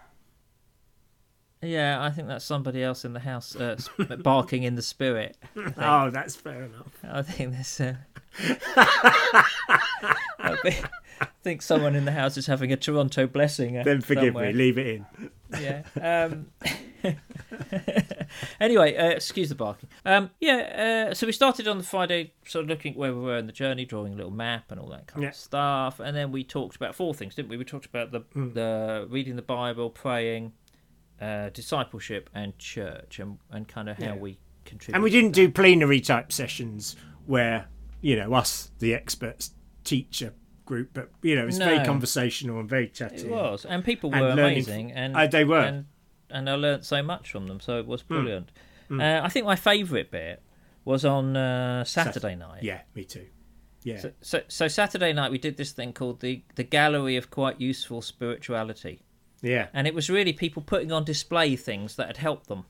yeah, 1.62 2.02
I 2.02 2.10
think 2.10 2.26
that's 2.28 2.44
somebody 2.44 2.82
else 2.82 3.04
in 3.04 3.12
the 3.12 3.20
house 3.20 3.54
uh, 3.56 3.76
barking 4.22 4.64
in 4.64 4.74
the 4.74 4.82
spirit. 4.82 5.36
Oh, 5.78 6.10
that's 6.10 6.34
fair 6.36 6.64
enough. 6.64 6.92
I 7.04 7.22
think 7.22 7.52
there's. 7.52 7.80
Uh... 7.80 7.94
I 10.38 10.82
I 11.20 11.26
think 11.44 11.62
someone 11.62 11.94
in 11.94 12.04
the 12.04 12.12
house 12.12 12.36
is 12.36 12.46
having 12.46 12.72
a 12.72 12.76
Toronto 12.76 13.26
blessing. 13.26 13.78
Uh, 13.78 13.84
Then 13.84 14.00
forgive 14.00 14.34
somewhere. 14.34 14.48
me. 14.48 14.52
Leave 14.58 14.78
it 14.78 14.86
in. 14.86 15.06
Yeah. 15.60 15.82
Um... 16.00 16.46
anyway, 18.60 18.96
uh, 18.96 19.08
excuse 19.10 19.48
the 19.48 19.54
barking. 19.54 19.88
Um, 20.04 20.30
yeah. 20.40 21.08
Uh, 21.10 21.14
so 21.14 21.26
we 21.26 21.32
started 21.32 21.68
on 21.68 21.78
the 21.78 21.84
Friday, 21.84 22.32
sort 22.46 22.64
of 22.64 22.68
looking 22.68 22.94
where 22.94 23.14
we 23.14 23.20
were 23.20 23.36
in 23.38 23.46
the 23.46 23.52
journey, 23.52 23.84
drawing 23.84 24.12
a 24.12 24.16
little 24.16 24.30
map 24.32 24.70
and 24.70 24.80
all 24.80 24.88
that 24.88 25.06
kind 25.06 25.22
Yeah. 25.22 25.28
of 25.30 25.34
stuff, 25.36 26.00
and 26.00 26.16
then 26.16 26.32
we 26.32 26.44
talked 26.44 26.76
about 26.76 26.94
four 26.94 27.14
things, 27.14 27.34
didn't 27.34 27.48
we? 27.48 27.56
We 27.56 27.64
talked 27.64 27.86
about 27.86 28.12
the 28.12 28.20
Mm. 28.34 28.54
the 28.54 29.06
reading 29.10 29.36
the 29.36 29.42
Bible, 29.42 29.90
praying, 29.90 30.52
uh, 31.20 31.50
discipleship, 31.50 32.30
and 32.34 32.56
church, 32.58 33.18
and 33.18 33.38
and 33.50 33.68
kind 33.68 33.88
of 33.88 33.96
how 33.98 34.04
Yeah. 34.06 34.14
we 34.14 34.38
contribute. 34.64 34.94
And 34.96 35.04
we 35.04 35.10
didn't 35.10 35.32
do 35.32 35.50
plenary 35.50 36.00
type 36.00 36.32
sessions 36.32 36.96
where, 37.26 37.66
you 38.00 38.16
know, 38.16 38.32
us, 38.34 38.70
the 38.78 38.94
experts, 38.94 39.52
teach 39.84 40.22
a 40.22 40.32
group, 40.64 40.90
but, 40.94 41.10
you 41.22 41.34
know, 41.34 41.46
it's 41.46 41.58
very 41.58 41.78
No. 41.78 41.84
conversational 41.84 42.60
and 42.60 42.68
very 42.68 42.88
chatty. 42.88 43.26
It 43.26 43.30
was, 43.30 43.64
and 43.64 43.84
people 43.84 44.10
were 44.10 44.20
learning 44.20 44.36
amazing, 44.38 44.92
and 44.92 45.16
Uh, 45.16 45.26
they 45.26 45.44
were. 45.44 45.58
And, 45.60 45.86
and 46.32 46.48
I 46.48 46.54
learnt 46.54 46.84
so 46.84 47.02
much 47.02 47.30
from 47.30 47.46
them. 47.46 47.60
So 47.60 47.78
it 47.78 47.86
was 47.86 48.02
brilliant. 48.02 48.50
Uh, 48.90 49.20
I 49.22 49.28
think 49.28 49.46
my 49.46 49.56
favourite 49.56 50.10
bit 50.10 50.42
was 50.84 51.04
on 51.04 51.36
uh, 51.36 51.84
Saturday 51.84 52.34
night. 52.34 52.62
Yeah, 52.62 52.80
me 52.94 53.04
too. 53.04 53.26
Yeah. 53.84 54.00
So, 54.00 54.12
so, 54.20 54.42
so 54.48 54.68
Saturday 54.68 55.12
night 55.12 55.30
we 55.30 55.38
did 55.38 55.56
this 55.56 55.72
thing 55.72 55.92
called 55.92 56.20
the 56.20 56.42
the 56.54 56.62
Gallery 56.62 57.16
of 57.16 57.30
Quite 57.30 57.60
Useful 57.60 58.02
Spirituality, 58.02 59.02
yeah. 59.40 59.68
and 59.72 59.86
it 59.86 59.94
was 59.94 60.08
really 60.08 60.32
people 60.32 60.62
putting 60.62 60.92
on 60.92 61.04
display 61.04 61.56
things 61.56 61.96
that 61.96 62.06
had 62.06 62.16
helped 62.16 62.48
them. 62.48 62.64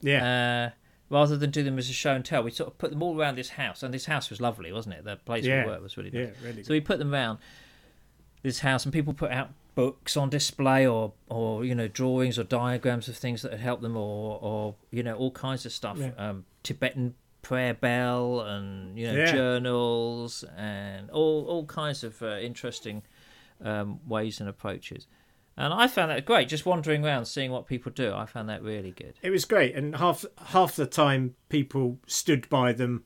Yeah. 0.00 0.70
Uh, 0.70 0.70
rather 1.10 1.36
than 1.36 1.50
do 1.50 1.62
them 1.62 1.78
as 1.78 1.88
a 1.88 1.92
show 1.92 2.14
and 2.14 2.24
tell, 2.24 2.42
we 2.42 2.50
sort 2.50 2.68
of 2.68 2.78
put 2.78 2.90
them 2.90 3.02
all 3.02 3.18
around 3.18 3.36
this 3.36 3.50
house, 3.50 3.82
and 3.82 3.94
this 3.94 4.06
house 4.06 4.30
was 4.30 4.40
lovely, 4.40 4.72
wasn't 4.72 4.94
it? 4.94 5.04
The 5.04 5.16
place 5.16 5.44
Yeah. 5.44 5.64
we 5.64 5.70
worked 5.70 5.82
was 5.82 5.96
really 5.96 6.10
yeah, 6.12 6.26
nice. 6.26 6.34
really 6.42 6.64
So 6.64 6.72
we 6.72 6.80
put 6.80 6.98
them 6.98 7.14
around 7.14 7.38
this 8.42 8.60
house, 8.60 8.84
and 8.84 8.92
people 8.92 9.14
put 9.14 9.30
out 9.30 9.50
books 9.78 10.16
on 10.16 10.28
display, 10.28 10.84
or 10.84 11.12
or 11.28 11.64
you 11.64 11.72
know 11.72 11.86
drawings 11.86 12.36
or 12.36 12.42
diagrams 12.42 13.06
of 13.08 13.16
things 13.16 13.42
that 13.42 13.52
had 13.52 13.60
helped 13.60 13.82
them, 13.82 13.96
or 13.96 14.36
or 14.42 14.74
you 14.90 15.04
know 15.04 15.14
all 15.14 15.30
kinds 15.30 15.64
of 15.64 15.70
stuff. 15.70 15.98
Yeah. 15.98 16.10
Um, 16.18 16.46
Tibetan 16.64 17.14
prayer 17.42 17.74
bell, 17.74 18.40
and 18.40 18.98
you 18.98 19.06
know 19.06 19.14
Yeah. 19.14 19.30
journals, 19.30 20.42
and 20.56 21.08
all 21.10 21.46
all 21.46 21.64
kinds 21.64 22.02
of 22.02 22.20
uh, 22.20 22.38
interesting 22.38 23.04
um, 23.64 24.00
ways 24.04 24.40
and 24.40 24.48
approaches. 24.48 25.06
And 25.56 25.72
I 25.72 25.86
found 25.86 26.10
that 26.10 26.24
great. 26.24 26.48
Just 26.48 26.66
wandering 26.66 27.04
around, 27.04 27.26
seeing 27.26 27.52
what 27.52 27.66
people 27.66 27.92
do, 27.92 28.12
I 28.14 28.26
found 28.26 28.48
that 28.48 28.62
really 28.62 28.90
good. 28.92 29.14
It 29.22 29.30
was 29.30 29.44
great, 29.44 29.76
and 29.76 29.94
half 29.94 30.24
half 30.46 30.74
the 30.74 30.86
time 30.86 31.36
people 31.48 32.00
stood 32.08 32.48
by 32.48 32.72
them, 32.72 33.04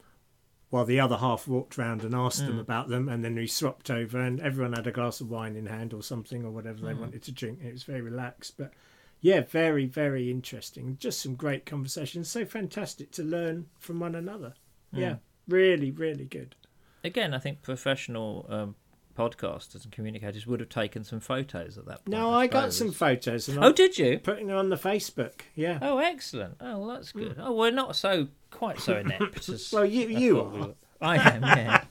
while 0.72 0.86
the 0.86 0.98
other 0.98 1.18
half 1.18 1.46
walked 1.46 1.76
round 1.76 2.02
and 2.02 2.14
asked 2.14 2.42
Mm. 2.42 2.46
them 2.46 2.58
about 2.58 2.88
them, 2.88 3.06
and 3.06 3.22
then 3.22 3.34
we 3.34 3.46
swapped 3.46 3.90
over, 3.90 4.18
and 4.18 4.40
everyone 4.40 4.72
had 4.72 4.86
a 4.86 4.90
glass 4.90 5.20
of 5.20 5.28
wine 5.28 5.54
in 5.54 5.66
hand 5.66 5.92
or 5.92 6.02
something 6.02 6.46
or 6.46 6.50
whatever 6.50 6.78
Mm. 6.80 6.86
they 6.86 6.94
wanted 6.94 7.22
to 7.24 7.30
drink. 7.32 7.60
It 7.62 7.72
was 7.72 7.82
very 7.82 8.00
relaxed, 8.00 8.56
but 8.56 8.72
yeah, 9.20 9.42
very 9.42 9.84
very 9.84 10.30
interesting. 10.30 10.96
Just 10.98 11.20
some 11.20 11.34
great 11.34 11.66
conversations. 11.66 12.30
So 12.30 12.46
fantastic 12.46 13.10
to 13.12 13.22
learn 13.22 13.66
from 13.78 14.00
one 14.00 14.14
another. 14.14 14.54
Mm. 14.94 14.98
Yeah, 14.98 15.16
really 15.46 15.90
really 15.90 16.24
good. 16.24 16.56
Again, 17.04 17.34
I 17.34 17.38
think 17.38 17.60
professional 17.60 18.46
um, 18.48 18.74
podcasters 19.14 19.84
and 19.84 19.92
communicators 19.92 20.46
would 20.46 20.60
have 20.60 20.68
taken 20.68 21.04
some 21.04 21.20
photos 21.20 21.78
at 21.78 21.86
that 21.86 22.04
point. 22.04 22.08
No, 22.18 22.30
I 22.32 22.46
got 22.46 22.72
some 22.72 22.92
photos, 22.92 23.48
and 23.48 23.58
Oh, 23.58 23.68
I'm 23.68 23.74
did 23.74 23.98
you? 23.98 24.18
putting 24.18 24.46
them 24.48 24.56
on 24.56 24.68
the 24.70 24.76
Facebook. 24.76 25.42
Yeah. 25.54 25.78
Oh, 25.82 25.98
excellent. 25.98 26.56
Oh, 26.60 26.78
well, 26.78 26.88
that's 26.88 27.12
good. 27.12 27.36
Oh, 27.38 27.52
we're 27.52 27.70
not 27.70 27.96
so 27.96 28.28
quite 28.50 28.80
so 28.80 28.96
inept 28.96 29.48
as. 29.48 29.70
Well, 29.72 29.84
you 29.84 30.02
I 30.08 30.10
you 30.20 30.34
thought 30.36 30.52
we 30.52 30.60
are. 30.60 30.74
I 31.00 31.16
am, 31.34 31.42
yeah. 31.42 31.84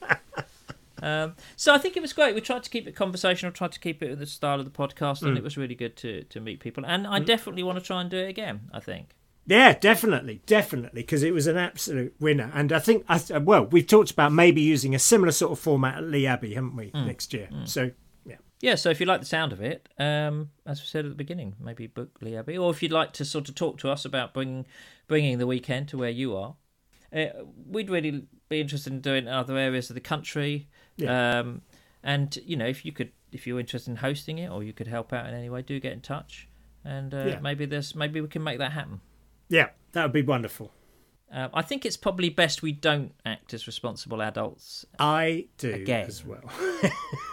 um, 1.01 1.35
so 1.55 1.73
I 1.73 1.77
think 1.77 1.97
it 1.97 2.01
was 2.01 2.13
great. 2.13 2.35
We 2.35 2.41
tried 2.41 2.63
to 2.63 2.69
keep 2.69 2.87
it 2.87 2.95
conversational, 2.95 3.51
tried 3.51 3.71
to 3.73 3.79
keep 3.79 4.01
it 4.03 4.11
in 4.11 4.19
the 4.19 4.25
style 4.25 4.59
of 4.59 4.65
the 4.65 4.71
podcast, 4.71 5.21
Mm. 5.21 5.29
and 5.29 5.37
it 5.37 5.43
was 5.43 5.57
really 5.57 5.75
good 5.75 5.95
to, 5.97 6.23
to 6.25 6.39
meet 6.39 6.59
people. 6.59 6.85
And 6.85 7.05
I 7.07 7.19
definitely 7.19 7.63
want 7.63 7.79
to 7.79 7.83
try 7.83 8.01
and 8.01 8.09
do 8.09 8.17
it 8.17 8.29
again. 8.29 8.69
I 8.73 8.79
think. 8.79 9.09
Yeah, 9.47 9.73
definitely, 9.73 10.41
definitely, 10.45 11.01
because 11.01 11.23
it 11.23 11.33
was 11.33 11.47
an 11.47 11.57
absolute 11.57 12.13
winner. 12.19 12.51
And 12.53 12.71
I 12.71 12.79
think, 12.79 13.03
I 13.09 13.17
th- 13.17 13.41
well, 13.41 13.65
we've 13.65 13.87
talked 13.87 14.11
about 14.11 14.31
maybe 14.31 14.61
using 14.61 14.93
a 14.95 14.99
similar 14.99 15.31
sort 15.31 15.51
of 15.51 15.59
format 15.59 15.97
at 15.97 16.03
Lee 16.03 16.27
Abbey, 16.27 16.53
haven't 16.53 16.75
we, 16.75 16.91
next 16.93 17.33
year? 17.33 17.49
So, 17.65 17.91
yeah, 18.25 18.35
Yeah, 18.61 18.75
so 18.75 18.91
if 18.91 18.99
you 18.99 19.05
like 19.07 19.19
the 19.19 19.25
sound 19.25 19.51
of 19.51 19.59
it, 19.61 19.89
um, 19.97 20.51
as 20.65 20.79
we 20.79 20.85
said 20.85 21.05
at 21.05 21.09
the 21.11 21.15
beginning, 21.15 21.55
maybe 21.59 21.87
book 21.87 22.09
Lee 22.21 22.37
Abbey, 22.37 22.57
or 22.57 22.69
if 22.71 22.83
you'd 22.83 22.91
like 22.91 23.13
to 23.13 23.25
sort 23.25 23.49
of 23.49 23.55
talk 23.55 23.77
to 23.79 23.89
us 23.89 24.05
about 24.05 24.33
bringing 24.33 24.65
bringing 25.07 25.39
the 25.39 25.47
weekend 25.47 25.87
to 25.89 25.97
where 25.97 26.09
you 26.11 26.35
are, 26.37 26.55
uh, 27.13 27.25
we'd 27.67 27.89
really 27.89 28.23
be 28.47 28.61
interested 28.61 28.93
in 28.93 29.01
doing 29.01 29.25
it 29.25 29.27
in 29.27 29.33
other 29.33 29.57
areas 29.57 29.89
of 29.89 29.95
the 29.95 29.99
country. 30.01 30.69
Um, 31.39 31.61
and 32.03 32.37
you 32.45 32.55
know, 32.55 32.67
if 32.67 32.85
you 32.85 32.91
could, 32.91 33.11
if 33.31 33.45
you're 33.47 33.59
interested 33.59 33.89
in 33.89 33.97
hosting 33.97 34.37
it, 34.37 34.49
or 34.51 34.63
you 34.63 34.71
could 34.71 34.87
help 34.87 35.11
out 35.11 35.25
in 35.27 35.33
any 35.33 35.49
way, 35.49 35.63
do 35.63 35.79
get 35.79 35.93
in 35.93 36.01
touch, 36.01 36.47
and 36.85 37.13
uh, 37.13 37.25
Yeah. 37.27 37.39
maybe 37.39 37.65
there's 37.65 37.95
maybe 37.95 38.21
we 38.21 38.27
can 38.27 38.43
make 38.43 38.59
that 38.59 38.71
happen. 38.73 39.01
Yeah, 39.51 39.69
that 39.91 40.03
would 40.03 40.13
be 40.13 40.21
wonderful. 40.21 40.71
Um, 41.31 41.49
I 41.53 41.61
think 41.61 41.85
it's 41.85 41.97
probably 41.97 42.29
best 42.29 42.61
we 42.61 42.71
don't 42.71 43.13
act 43.25 43.53
as 43.53 43.67
responsible 43.67 44.21
adults. 44.21 44.85
I 44.97 45.47
do 45.57 45.73
Again. 45.73 46.07
as 46.07 46.25
well. 46.25 46.43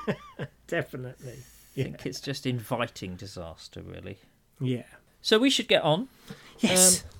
definitely. 0.66 1.38
I 1.76 1.82
think 1.82 2.06
it's 2.06 2.20
just 2.20 2.44
inviting 2.46 3.14
disaster, 3.14 3.82
really. 3.82 4.18
Yeah. 4.60 4.82
So 5.20 5.38
we 5.38 5.48
should 5.50 5.68
get 5.68 5.82
on. 5.82 6.08
Yes. 6.58 7.02
Um, 7.02 7.10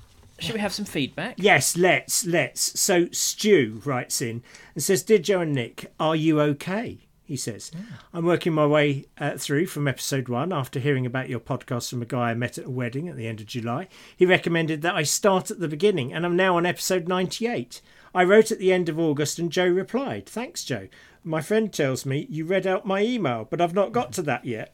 should 0.41 0.55
we 0.55 0.61
have 0.61 0.73
some 0.73 0.85
feedback? 0.85 1.35
Yes, 1.39 1.77
let's, 1.77 2.25
let's. 2.27 2.81
So 2.81 3.09
Stu 3.11 3.81
writes 3.85 4.21
in 4.21 4.43
and 4.75 4.83
says, 4.83 5.03
Dear 5.03 5.19
Joe 5.19 5.41
and 5.41 5.53
Nick, 5.53 5.93
are 5.99 6.17
you 6.17 6.41
okay? 6.41 7.08
He 7.29 7.37
says, 7.37 7.71
I'm 8.15 8.25
working 8.25 8.55
my 8.55 8.65
way 8.65 9.05
uh, 9.19 9.37
through 9.37 9.67
from 9.67 9.87
episode 9.87 10.31
one 10.31 10.51
after 10.51 10.81
hearing 10.81 11.05
about 11.05 11.29
your 11.29 11.41
podcast 11.41 11.91
from 11.91 12.01
a 12.01 12.07
guy 12.07 12.31
I 12.31 12.35
met 12.35 12.57
at 12.57 12.65
a 12.65 12.71
wedding 12.71 13.07
at 13.07 13.17
the 13.17 13.27
end 13.27 13.43
of 13.43 13.47
July. 13.47 13.89
He 14.17 14.25
recommended 14.25 14.81
that 14.81 14.95
I 14.95 15.03
start 15.03 15.51
at 15.51 15.61
the 15.61 15.69
beginning, 15.69 16.11
and 16.11 16.25
I'm 16.25 16.37
now 16.37 16.57
on 16.57 16.65
episode 16.65 17.07
98. 17.07 17.83
I 18.15 18.25
wrote 18.25 18.51
at 18.51 18.59
the 18.59 18.73
end 18.73 18.89
of 18.89 18.99
August, 18.99 19.39
and 19.39 19.53
Joe 19.53 19.69
replied, 19.69 20.25
Thanks, 20.27 20.65
Joe. 20.65 20.89
My 21.23 21.43
friend 21.43 21.71
tells 21.71 22.07
me 22.07 22.27
you 22.31 22.47
read 22.47 22.67
out 22.67 22.87
my 22.87 23.03
email, 23.03 23.47
but 23.51 23.61
I've 23.61 23.75
not 23.75 23.93
got 23.93 24.13
to 24.13 24.23
that 24.23 24.47
yet. 24.47 24.73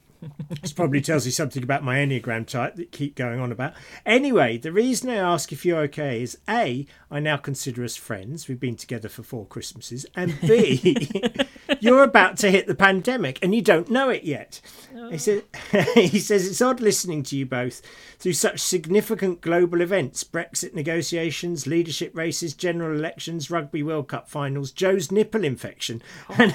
This 0.61 0.73
probably 0.73 1.01
tells 1.01 1.27
you 1.27 1.33
something 1.33 1.63
about 1.63 1.83
my 1.83 1.97
Enneagram 1.97 2.47
type 2.47 2.77
that 2.77 2.83
you 2.83 2.89
keep 2.89 3.15
going 3.15 3.41
on 3.41 3.53
about. 3.53 3.75
Anyway, 4.07 4.59
the 4.59 4.73
reason 4.73 5.11
I 5.11 5.17
ask 5.17 5.53
if 5.53 5.65
you're 5.65 5.81
okay 5.83 6.23
is 6.23 6.39
A, 6.49 6.87
I 7.11 7.21
now 7.21 7.37
consider 7.37 7.85
us 7.85 7.97
friends. 7.97 8.49
We've 8.49 8.61
been 8.61 8.77
together 8.77 9.09
for 9.09 9.23
four 9.23 9.47
Christmases. 9.47 10.07
And 10.15 10.39
B, 10.41 11.09
you're 11.81 12.03
about 12.03 12.39
to 12.39 12.51
hit 12.51 12.67
the 12.67 12.75
pandemic 12.75 13.39
and 13.43 13.55
you 13.55 13.63
don't 13.63 13.91
know 13.91 14.11
it 14.11 14.25
yet. 14.25 14.61
He, 15.11 15.19
says, 15.19 15.43
he 15.95 16.19
says 16.19 16.47
it's 16.47 16.63
odd 16.63 16.81
listening 16.81 17.23
to 17.25 17.37
you 17.37 17.47
both 17.47 17.83
through 18.19 18.33
such 18.33 18.61
significant 18.61 19.41
global 19.41 19.81
events 19.81 20.25
Brexit 20.25 20.75
negotiations, 20.75 21.67
leadership 21.67 22.17
races, 22.17 22.55
general 22.55 22.97
elections, 22.97 23.51
Rugby 23.51 23.83
World 23.83 24.09
Cup 24.09 24.29
finals, 24.29 24.71
Joe's 24.71 25.11
nipple 25.11 25.45
infection, 25.45 26.03
oh. 26.31 26.35
and, 26.39 26.55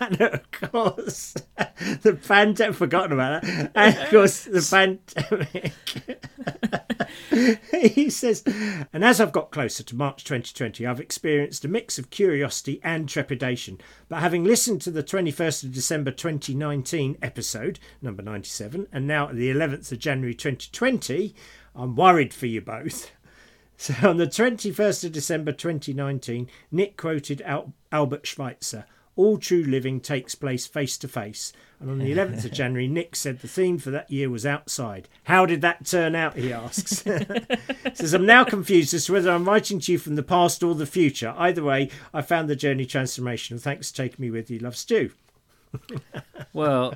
and 0.00 0.20
of 0.20 0.50
course, 0.50 1.34
the 2.02 2.18
pandemic. 2.26 2.74
Forgotten 2.94 3.12
about 3.12 3.42
that. 3.42 3.72
And 3.74 3.98
of 3.98 4.08
course, 4.10 4.44
the 4.44 4.62
pandemic. 4.70 5.72
he 7.92 8.08
says, 8.08 8.44
and 8.92 9.04
as 9.04 9.20
I've 9.20 9.32
got 9.32 9.50
closer 9.50 9.82
to 9.82 9.96
March 9.96 10.22
2020, 10.22 10.86
I've 10.86 11.00
experienced 11.00 11.64
a 11.64 11.68
mix 11.68 11.98
of 11.98 12.10
curiosity 12.10 12.80
and 12.84 13.08
trepidation. 13.08 13.80
But 14.08 14.20
having 14.20 14.44
listened 14.44 14.80
to 14.82 14.92
the 14.92 15.02
21st 15.02 15.64
of 15.64 15.72
December 15.72 16.12
2019 16.12 17.18
episode, 17.20 17.80
number 18.00 18.22
97, 18.22 18.86
and 18.92 19.08
now 19.08 19.26
the 19.26 19.50
11th 19.50 19.90
of 19.90 19.98
January 19.98 20.34
2020, 20.34 21.34
I'm 21.74 21.96
worried 21.96 22.32
for 22.32 22.46
you 22.46 22.60
both. 22.60 23.10
So 23.76 23.92
on 24.08 24.18
the 24.18 24.28
21st 24.28 25.06
of 25.06 25.10
December 25.10 25.50
2019, 25.50 26.48
Nick 26.70 26.96
quoted 26.96 27.42
Al- 27.42 27.72
Albert 27.90 28.24
Schweitzer 28.24 28.86
All 29.16 29.38
true 29.38 29.62
living 29.62 30.00
takes 30.00 30.34
place 30.34 30.66
face 30.66 30.98
to 30.98 31.08
face. 31.08 31.52
And 31.80 31.90
on 31.90 31.98
the 31.98 32.12
11th 32.12 32.44
of 32.44 32.52
January, 32.52 32.88
Nick 32.88 33.14
said 33.14 33.40
the 33.40 33.48
theme 33.48 33.78
for 33.78 33.90
that 33.90 34.10
year 34.10 34.28
was 34.30 34.44
outside. 34.46 35.08
How 35.24 35.46
did 35.46 35.60
that 35.60 35.86
turn 35.86 36.14
out? 36.16 36.36
He 36.36 36.52
asks. 36.52 37.02
Says, 37.94 38.14
I'm 38.14 38.26
now 38.26 38.42
confused 38.44 38.92
as 38.94 39.06
to 39.06 39.12
whether 39.12 39.30
I'm 39.30 39.44
writing 39.44 39.78
to 39.80 39.92
you 39.92 39.98
from 39.98 40.16
the 40.16 40.22
past 40.22 40.62
or 40.62 40.74
the 40.74 40.86
future. 40.86 41.34
Either 41.36 41.62
way, 41.62 41.90
I 42.12 42.22
found 42.22 42.48
the 42.48 42.56
journey 42.56 42.86
transformational. 42.86 43.60
Thanks 43.60 43.90
for 43.90 43.96
taking 43.98 44.22
me 44.22 44.30
with 44.30 44.50
you. 44.50 44.58
Love, 44.58 44.76
Stu. 44.76 45.10
Well, 46.52 46.94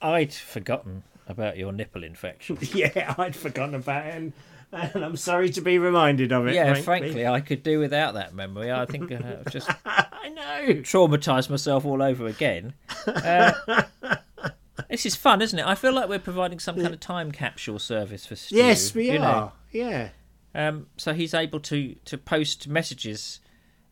I'd 0.00 0.32
forgotten 0.32 1.02
about 1.26 1.56
your 1.56 1.72
nipple 1.72 2.04
infection. 2.04 2.58
yeah, 2.72 3.14
I'd 3.18 3.34
forgotten 3.36 3.74
about 3.74 4.06
it. 4.06 4.32
And, 4.94 5.04
I'm 5.04 5.16
sorry 5.16 5.50
to 5.50 5.60
be 5.60 5.78
reminded 5.78 6.32
of 6.32 6.46
it. 6.46 6.54
Yeah, 6.54 6.72
frankly, 6.74 7.26
I 7.26 7.40
could 7.40 7.62
do 7.62 7.78
without 7.78 8.14
that 8.14 8.34
memory. 8.34 8.72
I 8.72 8.86
think 8.86 9.12
uh, 9.12 9.16
I've 9.44 9.52
just 9.52 9.68
I 9.84 10.28
know. 10.30 10.74
traumatized 10.80 11.50
myself 11.50 11.84
all 11.84 12.02
over 12.02 12.26
again. 12.26 12.72
Uh, 13.06 13.52
this 14.88 15.04
is 15.04 15.14
fun, 15.14 15.42
isn't 15.42 15.58
it? 15.58 15.66
I 15.66 15.74
feel 15.74 15.92
like 15.92 16.08
we're 16.08 16.18
providing 16.18 16.58
some 16.58 16.76
kind 16.76 16.94
of 16.94 17.00
time 17.00 17.32
capsule 17.32 17.78
service 17.78 18.24
for 18.26 18.34
Stu. 18.36 18.56
Yes, 18.56 18.94
we 18.94 19.10
you 19.12 19.18
know. 19.18 19.24
are. 19.24 19.52
Yeah. 19.70 20.08
Um, 20.54 20.86
so 20.96 21.12
he's 21.14 21.34
able 21.34 21.60
to 21.60 21.94
to 22.06 22.16
post 22.18 22.66
messages 22.68 23.40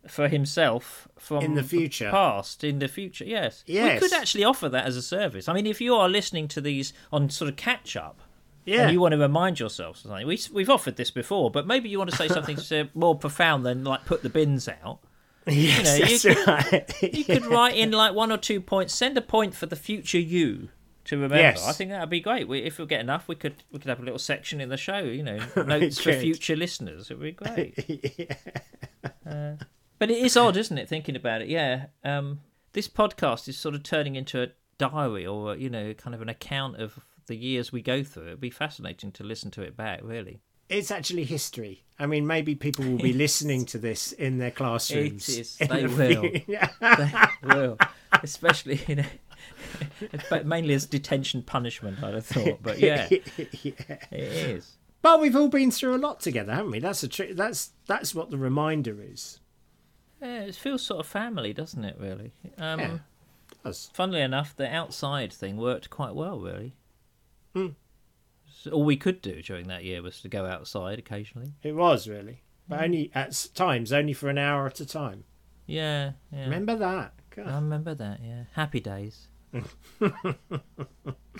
for 0.09 0.29
himself 0.29 1.09
from 1.19 1.45
In 1.45 1.55
the 1.55 1.63
future. 1.63 2.11
past, 2.11 2.65
in 2.65 2.79
the 2.79 2.89
future. 2.89 3.25
Yes, 3.25 3.65
Yes. 3.67 4.01
We 4.01 4.09
could 4.09 4.17
actually 4.17 4.45
offer 4.45 4.69
that 4.71 4.87
as 4.87 4.97
a 4.97 5.03
service. 5.03 5.47
I 5.49 5.53
mean, 5.53 5.67
if 5.67 5.81
you 5.81 5.95
are 5.95 6.09
listening 6.09 6.49
to 6.49 6.61
these 6.63 6.95
on 7.13 7.29
sort 7.29 7.51
of 7.51 7.57
catch 7.57 7.97
up, 7.97 8.21
Yeah. 8.65 8.83
and 8.83 8.93
you 8.93 9.01
want 9.01 9.13
to 9.13 9.19
remind 9.19 9.59
yourself 9.59 9.99
something, 9.99 10.27
we, 10.27 10.39
we've 10.53 10.71
offered 10.71 10.97
this 10.97 11.11
before, 11.11 11.51
but 11.51 11.67
maybe 11.67 11.89
you 11.89 11.99
want 11.99 12.11
to 12.11 12.17
say 12.17 12.29
something 12.57 12.59
more 12.95 13.17
profound 13.17 13.65
than 13.65 13.85
like 13.85 14.05
put 14.05 14.23
the 14.23 14.29
bins 14.29 14.69
out. 14.69 15.01
yes, 15.47 15.85
know, 15.85 16.07
you 16.07 16.19
that's 16.19 16.47
right. 16.47 17.15
You 17.15 17.25
could 17.25 17.47
write 17.47 17.77
in 17.77 17.91
like 17.93 18.15
one 18.15 18.31
or 18.31 18.37
two 18.37 18.61
points, 18.61 18.95
send 18.95 19.17
a 19.17 19.23
point 19.23 19.55
for 19.55 19.67
the 19.67 19.77
future 19.77 20.19
you 20.19 20.69
to 21.05 21.17
remember. 21.17 21.37
Yes. 21.37 21.67
I 21.67 21.73
think 21.73 21.91
that 21.91 22.01
would 22.01 22.11
be 22.11 22.21
great. 22.21 22.47
We, 22.47 22.61
if 22.61 22.79
we 22.79 22.87
get 22.87 23.01
enough, 23.01 23.27
we 23.27 23.35
could 23.35 23.65
we 23.73 23.79
could 23.79 23.89
have 23.89 24.01
a 24.01 24.05
little 24.05 24.19
section 24.19 24.61
in 24.61 24.69
the 24.69 24.77
show. 24.77 24.99
You 24.99 25.23
know, 25.23 25.39
notes 25.57 25.99
for 25.99 26.13
future 26.13 26.57
listeners. 26.57 27.11
It 27.11 27.19
would 27.19 27.25
be 27.25 27.33
great. 27.33 28.37
Uh, 29.27 29.53
but 29.99 30.11
it 30.11 30.19
is 30.19 30.37
odd, 30.37 30.57
isn't 30.57 30.77
it? 30.79 30.89
Thinking 30.89 31.17
about 31.17 31.43
it, 31.43 31.49
yeah. 31.49 31.87
Um, 32.05 32.41
this 32.73 32.89
podcast 32.89 33.49
is 33.49 33.57
sort 33.59 33.75
of 33.75 33.83
turning 33.83 34.17
into 34.17 34.43
a 34.43 34.49
diary, 34.79 35.27
or 35.27 35.57
you 35.57 35.71
know, 35.71 35.95
kind 35.95 36.15
of 36.15 36.23
an 36.23 36.29
account 36.29 36.77
of 36.77 36.99
the 37.31 37.37
years 37.37 37.71
we 37.73 37.81
go 37.81 38.03
through. 38.03 38.27
It'd 38.27 38.41
be 38.41 38.51
fascinating 38.51 39.13
to 39.13 39.23
listen 39.25 39.51
to 39.53 39.63
it 39.63 39.77
back. 39.77 40.01
Really, 40.03 40.41
it's 40.69 40.91
actually 40.91 41.25
history. 41.25 41.85
I 41.99 42.07
mean, 42.07 42.27
maybe 42.27 42.55
people 42.55 42.85
will 42.85 42.99
be 42.99 43.13
listening 43.27 43.65
to 43.67 43.79
this 43.79 44.13
in 44.13 44.39
their 44.39 44.51
classrooms. 44.51 45.29
It 45.29 45.41
is. 45.41 45.57
They 45.69 45.87
the 45.87 45.89
will. 45.97 46.31
Yeah. 46.47 46.69
they 46.81 47.55
will, 47.55 47.79
especially 48.23 48.81
you 48.87 48.97
know. 48.97 49.05
But 50.29 50.45
mainly 50.45 50.75
as 50.75 50.87
detention 50.87 51.43
punishment, 51.43 52.03
I'd 52.03 52.15
have 52.15 52.27
thought. 52.27 52.59
But 52.63 52.79
yeah, 52.79 53.09
yeah. 53.11 53.99
it 54.11 54.13
is. 54.13 54.77
But 55.03 55.21
we've 55.21 55.37
all 55.37 55.49
been 55.49 55.71
through 55.71 55.95
a 55.95 55.99
lot 55.99 56.21
together, 56.21 56.53
haven't 56.55 56.73
we? 56.73 56.81
That's 56.81 57.03
a 57.03 57.09
tri- 57.09 57.33
that's 57.33 57.71
that's 57.87 58.15
what 58.15 58.31
the 58.31 58.39
reminder 58.39 58.99
is. 59.01 59.39
Yeah, 60.21 60.41
it 60.43 60.57
feels 60.57 60.83
sort 60.83 61.01
of 61.01 61.07
family, 61.07 61.53
doesn't 61.55 61.85
it? 61.85 61.97
Really. 61.99 62.33
Um, 62.59 62.81
Yeah. 62.81 62.99
Does. 63.65 63.91
Funnily 63.95 64.21
enough, 64.23 64.55
the 64.57 64.69
outside 64.73 65.33
thing 65.33 65.57
worked 65.57 65.91
quite 65.91 66.15
well, 66.15 66.39
really. 66.41 66.75
Hmm. 67.55 67.69
So 68.51 68.71
all 68.73 68.85
we 68.85 68.97
could 68.97 69.23
do 69.23 69.43
during 69.43 69.69
that 69.69 69.85
year 69.85 70.03
was 70.03 70.21
to 70.21 70.29
go 70.29 70.47
outside 70.47 70.99
occasionally. 70.99 71.55
It 71.63 71.73
was 71.75 72.09
really, 72.09 72.43
but 72.69 72.83
only 72.83 73.11
at 73.15 73.49
times, 73.55 73.93
only 73.93 74.13
for 74.13 74.29
an 74.29 74.39
hour 74.39 74.67
at 74.67 74.81
a 74.81 74.87
time. 74.87 75.25
Yeah, 75.67 76.13
yeah. 76.33 76.45
Remember 76.45 76.77
that? 76.77 77.15
I 77.39 77.55
remember 77.55 77.95
that. 77.95 78.21
Yeah, 78.23 78.45
happy 78.53 78.81
days. 78.81 79.29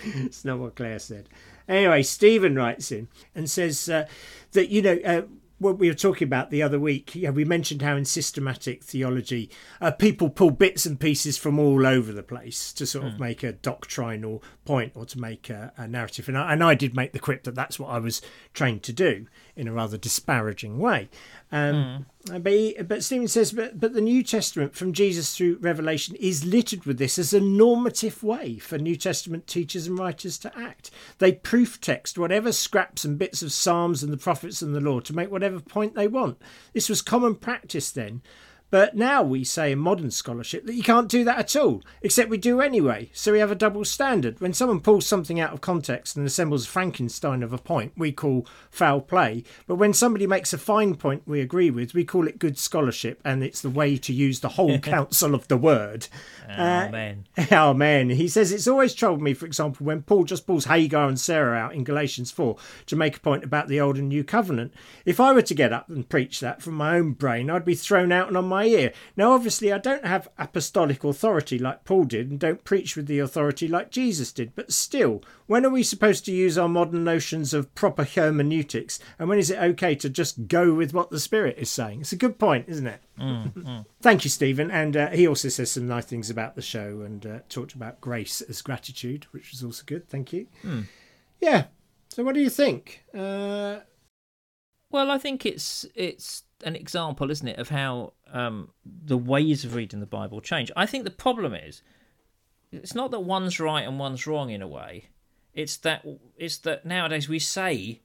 it's 0.05 0.45
not 0.45 0.59
what 0.59 0.77
Claire 0.77 0.99
said. 0.99 1.29
Anyway, 1.69 2.03
Stephen 2.03 2.57
writes 2.57 2.91
in 2.91 3.09
and 3.35 3.51
says 3.51 3.89
uh, 3.89 4.07
that 4.53 4.69
you 4.69 4.83
know. 4.83 4.99
Uh, 5.05 5.23
what 5.61 5.79
we 5.79 5.89
were 5.89 5.95
talking 5.95 6.27
about 6.27 6.51
the 6.51 6.63
other 6.63 6.81
week, 6.81 7.15
yeah, 7.15 7.29
we 7.29 7.45
mentioned 7.45 7.83
how 7.83 7.95
in 7.95 8.07
systematic 8.07 8.83
theology, 8.83 9.51
uh, 9.81 9.91
people 9.91 10.31
pull 10.31 10.51
bits 10.51 10.87
and 10.87 10.99
pieces 10.99 11.37
from 11.37 11.59
all 11.59 11.87
over 11.87 12.13
the 12.13 12.23
place 12.23 12.73
to 12.73 12.87
sort 12.87 13.07
of 13.07 13.21
make 13.21 13.43
a 13.43 13.53
doctrinal 13.53 14.43
point 14.65 14.93
or 14.95 15.05
to 15.05 15.21
make 15.21 15.51
a, 15.51 15.73
a 15.77 15.87
narrative. 15.87 16.29
And 16.29 16.39
I, 16.39 16.55
and 16.55 16.65
I 16.65 16.75
did 16.75 16.97
make 16.97 17.13
the 17.13 17.19
quip 17.19 17.45
that 17.45 17.55
that's 17.55 17.79
what 17.79 17.91
I 17.91 17.99
was 17.99 18.23
trained 18.55 18.83
to 18.85 18.93
do 18.93 19.27
in 19.57 19.69
a 19.69 19.73
rather 19.73 19.97
disparaging 19.97 20.79
way. 20.79 21.09
Um, 21.53 22.07
But, 22.27 22.53
he, 22.53 22.77
but 22.83 23.03
Stephen 23.03 23.29
says, 23.29 23.53
but, 23.53 23.81
but 23.81 23.95
the 23.95 24.01
New 24.01 24.23
Testament 24.23 24.75
from 24.75 24.93
Jesus 24.93 25.35
through 25.35 25.59
Revelation 25.61 26.15
is 26.17 26.45
littered 26.45 26.85
with 26.85 26.99
this 26.99 27.19
as 27.19 27.33
a 27.33 27.41
normative 27.41 28.23
way 28.23 28.59
for 28.59 28.79
New 28.79 28.95
Testament 28.95 29.47
teachers 29.47 29.87
and 29.87 29.99
writers 29.99 30.39
to 30.39 30.59
act. 30.59 30.91
They 31.19 31.33
proof 31.33 31.81
text 31.81 32.19
whatever 32.19 32.53
scraps 32.53 33.05
and 33.05 33.19
bits 33.19 33.43
of 33.43 33.53
Psalms 33.53 34.03
and 34.03 34.13
the 34.13 34.19
prophets 34.19 34.61
and 34.63 34.75
the 34.75 34.81
law 34.81 35.01
to 35.01 35.17
make 35.17 35.31
whatever 35.31 35.61
point 35.61 35.95
they 35.95 36.09
want. 36.09 36.41
This 36.73 36.89
was 36.89 37.03
common 37.03 37.35
practice 37.35 37.91
then. 37.91 38.21
But 38.71 38.97
now 38.97 39.23
we 39.23 39.43
say 39.43 39.73
in 39.73 39.81
modern 39.81 40.11
scholarship 40.11 40.65
that 40.67 40.75
you 40.75 40.83
can't 40.83 41.09
do 41.09 41.25
that 41.25 41.39
at 41.39 41.57
all, 41.57 41.83
except 42.03 42.31
we 42.31 42.39
do 42.39 42.61
anyway. 42.61 43.11
So 43.13 43.33
we 43.33 43.41
have 43.41 43.51
a 43.51 43.57
double 43.57 43.85
standard. 43.85 44.41
When 44.41 44.53
someone 44.53 44.81
pulls 44.81 45.07
something 45.07 45.41
out 45.41 45.53
of 45.53 45.61
context 45.61 46.17
and 46.17 46.25
assembles 46.25 46.65
a 46.65 46.69
Frankenstein 46.69 47.43
of 47.43 47.53
a 47.53 47.59
point, 47.59 47.93
we 47.97 48.13
call 48.13 48.47
foul 48.71 49.01
play. 49.01 49.43
But 49.67 49.75
when 49.75 49.93
somebody 49.93 50.27
makes 50.27 50.53
a 50.53 50.59
fine 50.59 50.95
point 50.95 51.23
we 51.27 51.41
agree 51.41 51.71
with, 51.71 51.95
we 51.95 52.05
call 52.05 52.29
it 52.29 52.39
good 52.39 52.59
scholarship, 52.59 53.21
and 53.25 53.43
it's 53.43 53.61
the 53.61 53.71
way 53.71 53.97
to 53.97 54.13
use 54.13 54.41
the 54.41 54.51
whole 54.51 54.79
counsel 54.81 55.35
of 55.35 55.49
the 55.49 55.57
word. 55.57 56.07
Uh, 56.49 56.87
Amen. 56.89 57.27
Amen. 57.53 58.11
He 58.11 58.29
says 58.29 58.53
it's 58.53 58.69
always 58.69 58.95
troubled 58.95 59.23
me, 59.23 59.35
for 59.35 59.47
example, 59.47 59.85
when 59.85 60.03
Paul 60.03 60.25
just 60.25 60.47
pulls 60.47 60.67
Hagar 60.67 61.09
and 61.09 61.19
Sarah 61.19 61.59
out 61.59 61.75
in 61.75 61.85
Galatians 61.85 62.31
4 62.31 62.57
to 62.87 62.97
make 62.97 63.17
a 63.17 63.21
point 63.21 63.43
about 63.43 63.69
the 63.69 63.81
Old 63.81 63.99
and 63.99 64.09
New 64.09 64.23
Covenant. 64.23 64.73
If 65.05 65.19
I 65.19 65.33
were 65.33 65.43
to 65.43 65.55
get 65.55 65.73
up 65.73 65.89
and 65.89 66.09
preach 66.09 66.39
that 66.41 66.63
from 66.63 66.75
my 66.75 66.97
own 66.97 67.13
brain, 67.13 67.51
I'd 67.51 67.65
be 67.65 67.75
thrown 67.75 68.13
out 68.13 68.29
and 68.29 68.37
on 68.37 68.47
my 68.47 68.60
ear. 68.65 68.93
Now, 69.17 69.33
obviously, 69.33 69.73
I 69.73 69.79
don't 69.79 70.05
have 70.05 70.29
apostolic 70.39 71.05
authority 71.05 71.59
like 71.59 71.85
Paul 71.85 72.05
did 72.05 72.31
and 72.31 72.39
don't 72.39 72.65
preach 72.65 72.97
with 72.97 73.07
the 73.07 73.19
authority 73.19 73.69
like 73.69 73.91
Jesus 73.91 74.33
did, 74.33 74.55
but 74.55 74.73
still, 74.73 75.23
when 75.47 75.65
are 75.67 75.71
we 75.71 75.83
supposed 75.83 76.25
to 76.27 76.33
use 76.33 76.57
our 76.57 76.69
modern 76.69 77.05
notions 77.05 77.53
of 77.55 77.75
proper 77.75 78.05
hermeneutics 78.05 78.99
and 79.19 79.29
when 79.29 79.39
is 79.39 79.51
it 79.51 79.59
okay 79.59 79.95
to 79.97 80.09
just 80.09 80.49
go 80.49 80.75
with 80.75 80.93
what 80.95 81.11
the 81.11 81.21
Spirit 81.21 81.57
is 81.59 81.71
saying? 81.71 82.01
It's 82.01 82.13
a 82.13 82.17
good 82.17 82.39
point, 82.39 82.69
isn't 82.69 82.87
it? 82.87 83.01
Thank 84.01 84.25
you, 84.25 84.31
Stephen. 84.31 84.71
And 84.71 84.97
uh, 84.97 85.09
he 85.11 85.27
also 85.29 85.49
says 85.49 85.71
some 85.71 85.87
nice 85.87 86.07
things 86.07 86.31
about 86.31 86.55
the 86.55 86.63
show 86.63 87.03
and 87.03 87.27
uh, 87.27 87.39
talked 87.49 87.75
about 87.75 88.01
grace 88.01 88.41
as 88.43 88.63
gratitude, 88.63 89.27
which 89.33 89.51
was 89.51 89.63
also 89.63 89.83
good. 89.85 90.09
Thank 90.09 90.33
you. 90.33 90.47
Yeah. 91.41 91.65
So, 92.09 92.25
what 92.25 92.35
do 92.35 92.41
you 92.41 92.51
think? 92.51 93.05
Uh, 93.15 93.81
Well, 94.91 95.11
I 95.11 95.19
think 95.19 95.47
it's 95.47 95.87
it's 95.95 96.43
an 96.65 96.77
example, 96.77 97.31
isn't 97.31 97.49
it, 97.49 97.59
of 97.59 97.69
how 97.71 98.13
um, 98.33 98.71
the 98.85 99.17
ways 99.19 99.65
of 99.65 99.75
reading 99.75 100.01
the 100.01 100.07
Bible 100.07 100.41
change. 100.41 100.71
I 100.77 100.87
think 100.87 101.05
the 101.05 101.11
problem 101.11 101.55
is 101.55 101.83
it's 102.73 102.95
not 102.95 103.11
that 103.11 103.21
one's 103.21 103.59
right 103.59 103.87
and 103.87 103.99
one's 103.99 104.27
wrong 104.27 104.51
in 104.51 104.63
a 104.63 104.69
way. 104.69 105.09
It's 105.55 105.77
that 105.79 106.05
it's 106.37 106.59
that 106.59 106.87
nowadays 106.87 107.29
we 107.29 107.39
say 107.39 108.01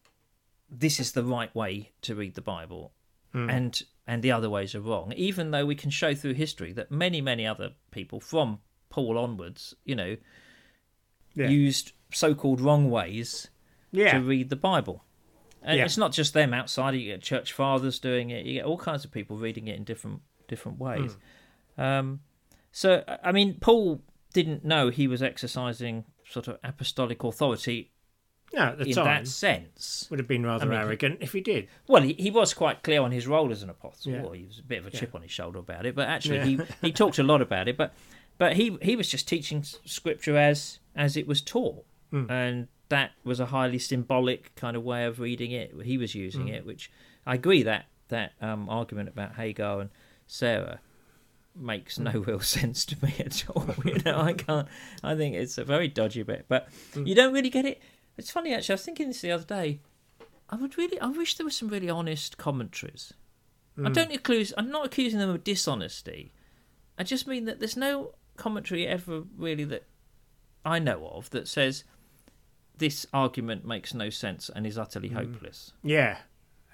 this 0.69 0.99
is 0.99 1.11
the 1.11 1.23
right 1.23 1.53
way 1.55 1.91
to 2.01 2.15
read 2.15 2.35
the 2.35 2.41
Bible, 2.41 2.91
and 3.33 3.83
and 4.07 4.21
the 4.23 4.31
other 4.31 4.49
ways 4.49 4.73
are 4.75 4.81
wrong. 4.81 5.11
Even 5.15 5.51
though 5.51 5.65
we 5.65 5.75
can 5.75 5.89
show 5.91 6.15
through 6.15 6.33
history 6.33 6.71
that 6.73 6.89
many 6.91 7.21
many 7.21 7.45
other 7.45 7.71
people 7.91 8.19
from 8.19 8.59
Paul 8.89 9.17
onwards, 9.17 9.75
you 9.83 9.95
know, 9.95 10.17
Yeah. 11.35 11.49
used 11.49 11.91
so-called 12.11 12.61
wrong 12.61 12.89
ways 12.89 13.49
yeah. 13.91 14.13
to 14.13 14.23
read 14.23 14.49
the 14.49 14.55
Bible. 14.55 15.03
And 15.67 15.77
Yeah. 15.79 15.85
it's 15.85 15.97
not 15.97 16.11
just 16.11 16.33
them 16.33 16.53
outside. 16.53 16.93
You 16.93 17.11
get 17.11 17.21
church 17.21 17.51
fathers 17.51 17.97
doing 17.99 18.29
it. 18.29 18.45
You 18.45 18.53
get 18.53 18.65
all 18.65 18.77
kinds 18.77 19.03
of 19.03 19.11
people 19.11 19.35
reading 19.37 19.67
it 19.67 19.75
in 19.75 19.83
different 19.83 20.21
different 20.47 20.77
ways. 20.79 21.17
Hmm. 21.75 21.81
Um, 21.81 22.19
so, 22.71 23.03
I 23.23 23.31
mean, 23.31 23.57
Paul 23.59 24.01
didn't 24.33 24.63
know 24.63 24.89
he 24.89 25.07
was 25.07 25.23
exercising 25.23 26.05
sort 26.29 26.47
of 26.47 26.59
apostolic 26.63 27.23
authority 27.23 27.91
no, 28.53 28.61
at 28.63 28.77
the 28.77 28.85
in 28.85 28.93
time. 28.93 29.05
that 29.05 29.27
sense. 29.27 30.07
Would 30.09 30.19
have 30.19 30.27
been 30.27 30.45
rather 30.45 30.65
I 30.65 30.69
mean, 30.69 30.77
arrogant 30.79 31.17
if 31.21 31.31
he 31.33 31.41
did. 31.41 31.67
Well, 31.87 32.03
he, 32.03 32.13
he 32.13 32.29
was 32.31 32.53
quite 32.53 32.83
clear 32.83 33.01
on 33.01 33.11
his 33.11 33.27
role 33.27 33.51
as 33.51 33.63
an 33.63 33.69
apostle. 33.71 34.11
Yeah. 34.11 34.21
Well, 34.21 34.33
he 34.33 34.45
was 34.45 34.59
a 34.59 34.63
bit 34.63 34.79
of 34.79 34.85
a 34.87 34.91
chip 34.91 35.15
on 35.15 35.21
his 35.23 35.31
shoulder 35.31 35.59
about 35.59 35.85
it, 35.85 35.95
but 35.95 36.07
actually 36.07 36.37
Yeah. 36.37 36.45
he, 36.45 36.59
he 36.87 36.91
talked 36.91 37.17
a 37.17 37.23
lot 37.23 37.41
about 37.41 37.67
it. 37.67 37.75
But 37.77 37.93
but 38.37 38.55
he 38.55 38.77
he 38.81 38.95
was 38.95 39.09
just 39.09 39.27
teaching 39.27 39.63
scripture 39.63 40.37
as 40.37 40.79
as 40.95 41.17
it 41.17 41.25
was 41.27 41.41
taught, 41.41 41.85
Hmm. 42.11 42.29
and 42.29 42.67
that 42.89 43.11
was 43.23 43.39
a 43.39 43.47
highly 43.47 43.79
symbolic 43.79 44.53
kind 44.55 44.77
of 44.77 44.83
way 44.83 45.05
of 45.05 45.19
reading 45.19 45.51
it. 45.51 45.73
He 45.83 45.97
was 45.97 46.13
using 46.15 46.47
Hmm. 46.47 46.53
it, 46.53 46.65
which 46.65 46.91
I 47.25 47.35
agree 47.35 47.63
that 47.63 47.85
that 48.09 48.33
um, 48.41 48.69
argument 48.69 49.09
about 49.09 49.35
Hagar 49.35 49.81
and 49.81 49.89
Sarah 50.27 50.79
makes 51.55 51.97
no 51.97 52.11
real 52.11 52.39
sense 52.57 52.85
to 52.85 52.95
me 53.03 53.13
at 53.19 53.49
all. 53.49 53.65
You 53.85 53.97
know, 54.05 54.19
I 54.21 54.33
can't. 54.47 54.67
I 55.03 55.15
think 55.15 55.35
it's 55.35 55.57
a 55.57 55.63
very 55.63 55.87
dodgy 55.87 56.23
bit, 56.23 56.45
but 56.47 56.67
you 56.95 57.15
don't 57.15 57.33
really 57.33 57.49
get 57.49 57.65
it. 57.65 57.81
It's 58.17 58.29
funny 58.31 58.53
actually. 58.53 58.73
I 58.73 58.75
was 58.75 58.83
thinking 58.85 59.07
this 59.07 59.21
the 59.21 59.31
other 59.31 59.43
day. 59.45 59.79
I 60.49 60.55
would 60.57 60.77
really. 60.77 60.99
I 60.99 61.07
wish 61.07 61.35
there 61.35 61.45
were 61.45 61.49
some 61.51 61.69
really 61.69 61.89
honest 61.89 62.37
commentaries. 62.37 63.13
I 63.83 63.89
don't 63.89 64.13
accuse. 64.13 64.53
I'm 64.57 64.69
not 64.69 64.85
accusing 64.85 65.19
them 65.19 65.29
of 65.31 65.43
dishonesty, 65.43 66.31
I 66.97 67.03
just 67.03 67.27
mean 67.27 67.43
that 67.45 67.59
there's 67.59 67.75
no 67.75 68.13
commentary 68.37 68.87
ever 68.87 69.23
really 69.37 69.65
that 69.65 69.83
I 70.63 70.79
know 70.79 71.07
of 71.07 71.29
that 71.31 71.47
says 71.49 71.83
this 72.77 73.05
argument 73.13 73.65
makes 73.65 73.93
no 73.93 74.09
sense 74.09 74.49
and 74.53 74.65
is 74.67 74.77
utterly 74.77 75.09
Mm. 75.09 75.13
hopeless. 75.15 75.73
Yeah, 75.83 76.17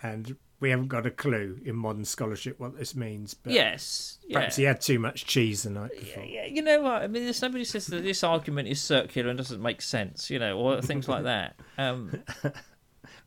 and 0.01 0.35
we 0.59 0.69
haven't 0.69 0.89
got 0.89 1.05
a 1.05 1.11
clue 1.11 1.59
in 1.65 1.75
modern 1.75 2.05
scholarship 2.05 2.59
what 2.59 2.77
this 2.77 2.95
means. 2.95 3.33
But 3.33 3.53
yes, 3.53 4.19
yeah. 4.27 4.37
perhaps 4.37 4.55
he 4.57 4.63
had 4.63 4.79
too 4.81 4.99
much 4.99 5.25
cheese 5.25 5.63
the 5.63 5.69
night 5.71 5.91
before. 5.99 6.23
yeah, 6.23 6.45
you 6.45 6.61
know 6.61 6.81
what? 6.81 7.01
I 7.01 7.07
mean, 7.07 7.23
if 7.27 7.35
somebody 7.35 7.63
says 7.63 7.87
that 7.87 8.03
this 8.03 8.23
argument 8.23 8.67
is 8.67 8.79
circular 8.81 9.29
and 9.29 9.37
doesn't 9.37 9.61
make 9.61 9.81
sense, 9.81 10.29
you 10.29 10.37
know, 10.39 10.57
or 10.59 10.81
things 10.81 11.07
like 11.07 11.23
that. 11.23 11.55
Um, 11.77 12.23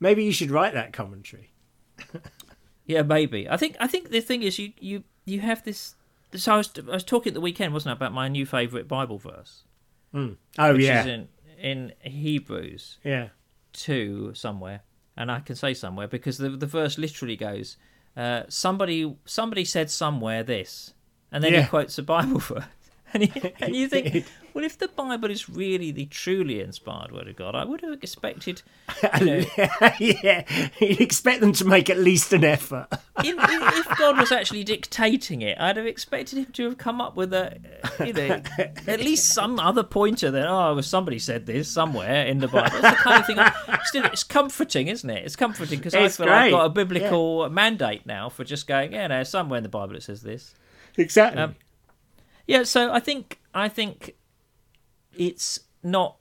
Maybe 0.00 0.24
you 0.24 0.32
should 0.32 0.50
write 0.50 0.74
that 0.74 0.92
commentary. 0.92 1.52
yeah, 2.86 3.02
maybe. 3.02 3.48
I 3.48 3.56
think. 3.56 3.76
I 3.80 3.86
think 3.86 4.10
the 4.10 4.20
thing 4.20 4.42
is, 4.42 4.58
you 4.58 4.72
you 4.78 5.04
you 5.24 5.40
have 5.40 5.64
this. 5.64 5.94
So 6.34 6.54
I 6.54 6.56
was 6.58 6.70
I 6.78 6.90
was 6.94 7.04
talking 7.04 7.30
at 7.30 7.34
the 7.34 7.40
weekend, 7.40 7.72
wasn't 7.72 7.90
I, 7.90 7.96
about 7.96 8.12
my 8.12 8.28
new 8.28 8.44
favourite 8.46 8.88
Bible 8.88 9.18
verse, 9.18 9.62
Mm. 10.12 10.36
Oh 10.58 10.72
which 10.74 10.82
yeah, 10.84 11.00
is 11.00 11.06
in 11.06 11.28
in 11.64 11.92
Hebrews 12.00 12.98
yeah. 13.02 13.28
two 13.72 14.32
somewhere, 14.34 14.82
and 15.16 15.30
I 15.32 15.40
can 15.40 15.56
say 15.56 15.72
somewhere 15.74 16.06
because 16.08 16.36
the 16.38 16.50
the 16.50 16.66
verse 16.66 16.98
literally 16.98 17.36
goes, 17.36 17.76
uh, 18.16 18.42
"Somebody 18.48 19.16
somebody 19.24 19.64
said 19.64 19.90
somewhere 19.90 20.42
this," 20.44 20.92
and 21.32 21.42
then 21.42 21.52
Yeah. 21.54 21.62
he 21.62 21.68
quotes 21.68 21.96
a 21.98 22.02
Bible 22.02 22.38
verse, 22.50 22.64
and, 23.12 23.22
and 23.60 23.74
you 23.74 23.88
think, 23.88 24.26
well, 24.54 24.64
if 24.64 24.78
the 24.78 24.88
Bible 24.88 25.30
is 25.30 25.48
really 25.48 25.90
the 25.90 26.06
truly 26.06 26.60
inspired 26.60 27.10
word 27.12 27.28
of 27.28 27.36
God, 27.36 27.54
I 27.54 27.64
would 27.64 27.80
have 27.82 27.92
expected, 27.92 28.62
you 29.20 29.26
know, 29.26 29.44
yeah, 29.98 30.68
you'd 30.80 31.00
expect 31.00 31.40
them 31.40 31.52
to 31.54 31.64
make 31.64 31.90
at 31.90 31.98
least 31.98 32.32
an 32.32 32.44
effort. 32.44 32.86
in, 33.24 33.36
if 33.38 33.98
God 33.98 34.16
was 34.18 34.30
actually 34.32 34.64
dictating 34.64 35.42
it, 35.42 35.58
I'd 35.60 35.76
have 35.76 35.86
expected 35.86 36.38
him 36.38 36.46
to 36.52 36.64
have 36.64 36.78
come 36.78 37.00
up 37.00 37.16
with 37.16 37.32
a, 37.34 37.58
you 38.04 38.12
know, 38.12 38.40
at 38.86 39.00
least 39.00 39.30
some 39.34 39.58
other 39.58 39.82
pointer 39.82 40.30
that 40.30 40.46
oh, 40.48 40.80
somebody 40.80 41.18
said 41.18 41.46
this 41.46 41.68
somewhere 41.68 42.24
in 42.24 42.38
the 42.38 42.48
Bible. 42.48 42.76
It's 42.78 42.90
the 42.90 42.96
kind 42.96 43.20
of 43.20 43.26
thing. 43.26 43.38
I- 43.38 43.80
Still, 43.84 44.06
it's 44.06 44.24
comforting, 44.24 44.88
isn't 44.88 45.10
it? 45.10 45.24
It's 45.26 45.36
comforting 45.36 45.78
because 45.78 45.94
I 45.94 46.08
feel 46.08 46.28
I've 46.28 46.50
got 46.50 46.64
a 46.64 46.68
biblical 46.70 47.50
mandate 47.50 48.06
now 48.06 48.28
for 48.30 48.42
just 48.42 48.66
going, 48.66 48.92
yeah, 48.94 49.08
no, 49.08 49.22
somewhere 49.24 49.58
in 49.58 49.62
the 49.62 49.68
Bible 49.68 49.94
it 49.94 50.02
says 50.02 50.22
this. 50.22 50.54
Exactly. 50.96 51.42
Um, 51.42 51.56
Yeah, 52.46 52.62
so 52.62 52.92
I 52.92 53.00
think 53.00 53.40
I 53.54 53.68
think 53.68 54.14
it's 55.16 55.60
not 55.82 56.16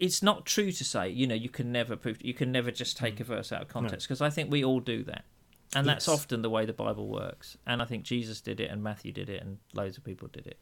it's 0.00 0.22
not 0.22 0.44
true 0.46 0.72
to 0.72 0.84
say 0.84 1.08
you 1.08 1.26
know 1.26 1.34
you 1.34 1.48
can 1.48 1.70
never 1.70 1.94
prove 1.96 2.18
you 2.24 2.34
can 2.34 2.50
never 2.50 2.70
just 2.70 2.96
take 2.96 3.16
mm. 3.16 3.20
a 3.20 3.24
verse 3.24 3.52
out 3.52 3.62
of 3.62 3.68
context 3.68 4.08
because 4.08 4.20
I 4.20 4.30
think 4.30 4.50
we 4.50 4.64
all 4.64 4.80
do 4.80 5.02
that, 5.04 5.24
and 5.74 5.86
that's 5.86 6.06
Yes. 6.08 6.14
often 6.14 6.42
the 6.42 6.50
way 6.50 6.64
the 6.66 6.72
Bible 6.72 7.08
works. 7.08 7.56
And 7.66 7.80
I 7.82 7.84
think 7.84 8.04
Jesus 8.04 8.40
did 8.40 8.60
it, 8.60 8.70
and 8.70 8.82
Matthew 8.82 9.12
did 9.12 9.28
it, 9.28 9.42
and 9.42 9.58
loads 9.72 9.96
of 9.98 10.04
people 10.04 10.28
did 10.28 10.46
it. 10.46 10.58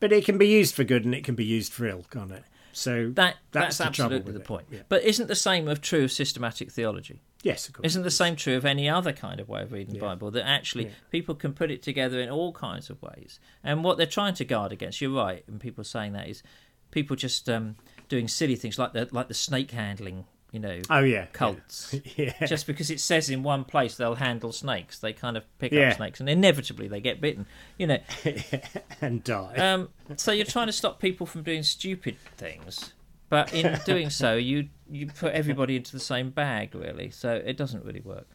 but 0.00 0.12
it 0.12 0.24
can 0.24 0.36
be 0.36 0.48
used 0.48 0.74
for 0.74 0.82
good 0.84 1.04
and 1.04 1.14
it 1.14 1.22
can 1.24 1.36
be 1.36 1.44
used 1.44 1.72
for 1.72 1.86
ill, 1.86 2.04
can't 2.10 2.32
it? 2.32 2.42
So 2.72 3.10
That 3.14 3.36
That's 3.52 3.76
that's, 3.76 3.78
the 3.78 3.84
trouble 3.84 4.16
absolutely 4.16 4.24
with 4.24 4.34
the 4.34 4.40
it, 4.40 4.46
point. 4.46 4.66
yeah. 4.70 4.80
But 4.88 5.04
isn't 5.04 5.28
the 5.28 5.36
same 5.36 5.68
of 5.68 5.80
true 5.80 6.04
of 6.04 6.12
systematic 6.12 6.72
theology? 6.72 7.20
yes, 7.44 7.68
of 7.68 7.74
course. 7.74 7.86
Isn't 7.86 8.02
the 8.04 8.10
same 8.10 8.34
true 8.36 8.56
of 8.56 8.64
any 8.64 8.88
other 8.88 9.12
kind 9.12 9.38
of 9.40 9.48
way 9.48 9.62
of 9.62 9.72
reading 9.72 9.94
the 9.94 10.00
Bible? 10.00 10.30
That 10.32 10.46
actually 10.46 10.86
Yeah. 10.86 10.90
people 11.10 11.34
can 11.34 11.52
put 11.52 11.70
it 11.70 11.82
together 11.82 12.18
in 12.20 12.30
all 12.30 12.52
kinds 12.52 12.88
of 12.90 13.00
ways. 13.02 13.38
And 13.62 13.84
what 13.84 13.96
they're 13.96 14.06
trying 14.06 14.34
to 14.34 14.44
guard 14.44 14.72
against, 14.72 15.00
you're 15.00 15.10
right, 15.14 15.44
and 15.46 15.60
people 15.60 15.84
saying 15.84 16.12
that 16.14 16.28
is 16.28 16.42
people 16.92 17.16
just 17.16 17.48
um, 17.48 17.74
doing 18.08 18.28
silly 18.28 18.54
things 18.54 18.78
like 18.78 18.92
the 18.92 19.08
like 19.10 19.26
the 19.26 19.34
snake 19.34 19.72
handling, 19.72 20.24
you 20.52 20.60
know, 20.60 20.80
Oh 20.88 21.00
yeah, 21.00 21.26
cults. 21.32 21.94
Yeah. 22.16 22.46
Just 22.46 22.66
because 22.68 22.90
it 22.90 23.00
says 23.00 23.28
in 23.30 23.42
one 23.42 23.64
place 23.64 23.96
they'll 23.96 24.14
handle 24.14 24.52
snakes, 24.52 24.98
they 25.00 25.12
kind 25.12 25.36
of 25.36 25.44
pick 25.58 25.72
Yeah. 25.72 25.88
up 25.90 25.96
snakes, 25.96 26.20
and 26.20 26.28
inevitably 26.28 26.86
they 26.88 27.00
get 27.00 27.20
bitten. 27.20 27.46
You 27.78 27.88
know, 27.88 27.98
and 29.00 29.24
die. 29.24 29.54
um, 29.56 29.88
so 30.16 30.30
you're 30.32 30.44
trying 30.46 30.66
to 30.68 30.72
stop 30.72 31.00
people 31.00 31.26
from 31.26 31.42
doing 31.42 31.62
stupid 31.62 32.16
things, 32.36 32.92
but 33.28 33.52
in 33.52 33.78
doing 33.86 34.10
so, 34.10 34.36
you 34.36 34.68
you 34.90 35.06
put 35.06 35.32
everybody 35.32 35.76
into 35.76 35.92
the 35.92 36.00
same 36.00 36.30
bag, 36.30 36.74
really. 36.74 37.10
So 37.10 37.34
it 37.34 37.56
doesn't 37.56 37.84
really 37.84 38.00
work. 38.02 38.28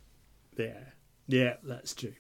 yeah, 0.57 0.79
yeah, 1.27 1.53
that's 1.63 1.93
true. 1.93 2.13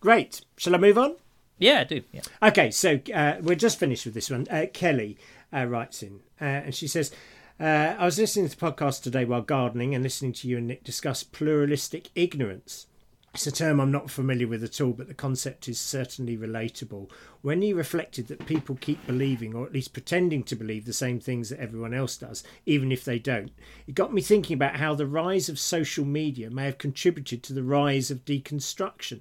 Great. 0.00 0.42
Shall 0.56 0.74
I 0.74 0.78
move 0.78 0.96
on? 0.96 1.16
Yeah, 1.58 1.80
I 1.80 1.84
do. 1.84 2.02
Yeah. 2.10 2.22
Okay, 2.42 2.70
so 2.70 2.98
uh, 3.14 3.34
we're 3.42 3.54
just 3.54 3.78
finished 3.78 4.06
with 4.06 4.14
this 4.14 4.30
one. 4.30 4.46
Uh, 4.50 4.64
Kelly 4.72 5.18
uh, 5.52 5.64
writes 5.66 6.02
in, 6.02 6.20
uh, 6.40 6.44
and 6.44 6.74
she 6.74 6.86
says, 6.86 7.12
uh, 7.58 7.94
"I 7.98 8.04
was 8.04 8.18
listening 8.18 8.48
to 8.48 8.56
the 8.56 8.66
podcast 8.72 9.02
today 9.02 9.24
while 9.24 9.42
gardening 9.42 9.94
and 9.94 10.02
listening 10.02 10.32
to 10.34 10.48
you 10.48 10.58
and 10.58 10.66
Nick 10.66 10.84
discuss 10.84 11.22
pluralistic 11.22 12.10
ignorance. 12.14 12.86
It's 13.32 13.46
a 13.46 13.52
term 13.52 13.78
I'm 13.78 13.92
not 13.92 14.10
familiar 14.10 14.48
with 14.48 14.64
at 14.64 14.80
all, 14.80 14.92
but 14.92 15.06
the 15.06 15.14
concept 15.14 15.68
is 15.68 15.78
certainly 15.78 16.36
relatable. 16.36 17.08
When 17.42 17.62
you 17.62 17.76
reflected 17.76 18.26
that 18.26 18.44
people 18.44 18.76
keep 18.80 19.06
believing, 19.06 19.54
or 19.54 19.64
at 19.64 19.72
least 19.72 19.92
pretending 19.92 20.42
to 20.44 20.56
believe, 20.56 20.84
the 20.84 20.92
same 20.92 21.20
things 21.20 21.48
that 21.50 21.60
everyone 21.60 21.94
else 21.94 22.16
does, 22.16 22.42
even 22.66 22.90
if 22.90 23.04
they 23.04 23.20
don't, 23.20 23.52
it 23.86 23.94
got 23.94 24.12
me 24.12 24.20
thinking 24.20 24.54
about 24.54 24.76
how 24.76 24.96
the 24.96 25.06
rise 25.06 25.48
of 25.48 25.60
social 25.60 26.04
media 26.04 26.50
may 26.50 26.64
have 26.64 26.78
contributed 26.78 27.44
to 27.44 27.52
the 27.52 27.62
rise 27.62 28.10
of 28.10 28.24
deconstruction." 28.24 29.20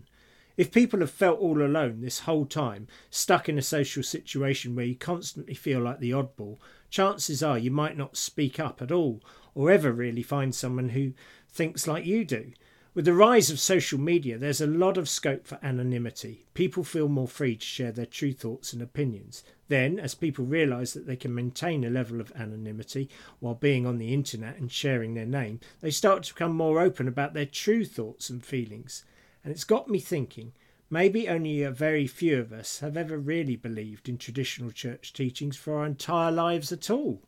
If 0.59 0.73
people 0.73 0.99
have 0.99 1.09
felt 1.09 1.39
all 1.39 1.61
alone 1.61 2.01
this 2.01 2.19
whole 2.19 2.45
time, 2.45 2.89
stuck 3.09 3.47
in 3.47 3.57
a 3.57 3.61
social 3.61 4.03
situation 4.03 4.75
where 4.75 4.83
you 4.83 4.93
constantly 4.93 5.53
feel 5.53 5.79
like 5.79 6.01
the 6.01 6.11
oddball, 6.11 6.57
chances 6.89 7.41
are 7.41 7.57
you 7.57 7.71
might 7.71 7.95
not 7.95 8.17
speak 8.17 8.59
up 8.59 8.81
at 8.81 8.91
all 8.91 9.21
or 9.55 9.71
ever 9.71 9.93
really 9.93 10.21
find 10.21 10.53
someone 10.53 10.89
who 10.89 11.13
thinks 11.47 11.87
like 11.87 12.05
you 12.05 12.25
do. 12.25 12.51
With 12.93 13.05
the 13.05 13.13
rise 13.13 13.49
of 13.49 13.57
social 13.57 13.97
media, 13.97 14.37
there's 14.37 14.59
a 14.59 14.67
lot 14.67 14.97
of 14.97 15.07
scope 15.07 15.47
for 15.47 15.59
anonymity. 15.63 16.43
People 16.53 16.83
feel 16.83 17.07
more 17.07 17.29
free 17.29 17.55
to 17.55 17.65
share 17.65 17.93
their 17.93 18.05
true 18.05 18.33
thoughts 18.33 18.73
and 18.73 18.81
opinions. 18.81 19.45
Then, 19.69 19.97
as 19.97 20.13
people 20.13 20.43
realise 20.43 20.91
that 20.91 21.07
they 21.07 21.15
can 21.15 21.33
maintain 21.33 21.85
a 21.85 21.89
level 21.89 22.19
of 22.19 22.33
anonymity 22.35 23.09
while 23.39 23.55
being 23.55 23.85
on 23.85 23.97
the 23.97 24.13
internet 24.13 24.57
and 24.57 24.69
sharing 24.69 25.13
their 25.13 25.25
name, 25.25 25.61
they 25.79 25.89
start 25.89 26.23
to 26.23 26.33
become 26.33 26.53
more 26.53 26.81
open 26.81 27.07
about 27.07 27.33
their 27.33 27.45
true 27.45 27.85
thoughts 27.85 28.29
and 28.29 28.45
feelings. 28.45 29.05
And 29.49 29.55
it's 29.55 29.63
got 29.63 29.89
me 29.89 29.97
thinking 29.97 30.53
maybe 30.91 31.27
only 31.27 31.63
a 31.63 31.71
very 31.71 32.05
few 32.05 32.39
of 32.39 32.53
us 32.53 32.81
have 32.81 32.95
ever 32.95 33.17
really 33.17 33.55
believed 33.55 34.07
in 34.07 34.19
traditional 34.19 34.69
church 34.69 35.11
teachings 35.11 35.57
for 35.57 35.77
our 35.77 35.87
entire 35.87 36.31
lives 36.31 36.71
at 36.71 36.91
all. 36.91 37.23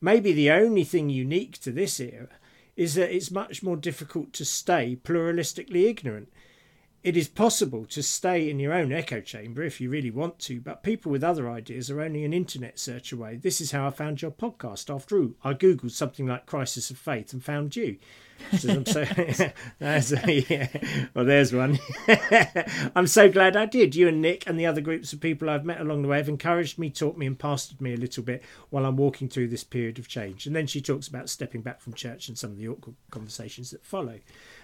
Maybe 0.00 0.32
the 0.32 0.50
only 0.50 0.82
thing 0.82 1.10
unique 1.10 1.58
to 1.58 1.70
this 1.70 2.00
era 2.00 2.30
is 2.74 2.94
that 2.94 3.14
it's 3.14 3.30
much 3.30 3.62
more 3.62 3.76
difficult 3.76 4.32
to 4.32 4.46
stay 4.46 4.96
pluralistically 4.96 5.84
ignorant. 5.84 6.32
It 7.04 7.16
is 7.16 7.28
possible 7.28 7.84
to 7.86 8.02
stay 8.02 8.50
in 8.50 8.58
your 8.58 8.72
own 8.72 8.92
echo 8.92 9.20
chamber 9.20 9.62
if 9.62 9.80
you 9.80 9.88
really 9.88 10.10
want 10.10 10.40
to, 10.40 10.60
but 10.60 10.82
people 10.82 11.12
with 11.12 11.22
other 11.22 11.48
ideas 11.48 11.90
are 11.90 12.00
only 12.00 12.24
an 12.24 12.32
internet 12.32 12.76
search 12.76 13.12
away. 13.12 13.36
This 13.36 13.60
is 13.60 13.70
how 13.70 13.86
I 13.86 13.90
found 13.90 14.20
your 14.20 14.32
podcast. 14.32 14.92
After 14.92 15.16
all, 15.16 15.30
I 15.44 15.54
googled 15.54 15.92
something 15.92 16.26
like 16.26 16.46
crisis 16.46 16.90
of 16.90 16.98
faith 16.98 17.32
and 17.32 17.42
found 17.42 17.76
you. 17.76 17.98
So 18.58 18.70
I'm 18.70 18.86
so, 18.86 19.04
that's, 19.78 20.12
yeah. 20.26 20.68
Well, 21.14 21.24
there's 21.24 21.52
one. 21.52 21.78
I'm 22.96 23.06
so 23.06 23.30
glad 23.30 23.56
I 23.56 23.66
did. 23.66 23.94
You 23.94 24.08
and 24.08 24.20
Nick 24.20 24.46
and 24.48 24.58
the 24.58 24.66
other 24.66 24.80
groups 24.80 25.12
of 25.12 25.20
people 25.20 25.48
I've 25.48 25.64
met 25.64 25.80
along 25.80 26.02
the 26.02 26.08
way 26.08 26.16
have 26.16 26.28
encouraged 26.28 26.78
me, 26.78 26.90
taught 26.90 27.16
me, 27.16 27.26
and 27.26 27.38
pastored 27.38 27.80
me 27.80 27.94
a 27.94 27.96
little 27.98 28.24
bit 28.24 28.42
while 28.70 28.84
I'm 28.84 28.96
walking 28.96 29.28
through 29.28 29.48
this 29.48 29.64
period 29.64 30.00
of 30.00 30.08
change. 30.08 30.46
And 30.46 30.56
then 30.56 30.66
she 30.66 30.80
talks 30.80 31.06
about 31.06 31.28
stepping 31.28 31.62
back 31.62 31.80
from 31.80 31.94
church 31.94 32.28
and 32.28 32.36
some 32.36 32.50
of 32.50 32.58
the 32.58 32.68
awkward 32.68 32.96
conversations 33.10 33.70
that 33.70 33.84
follow. 33.84 34.18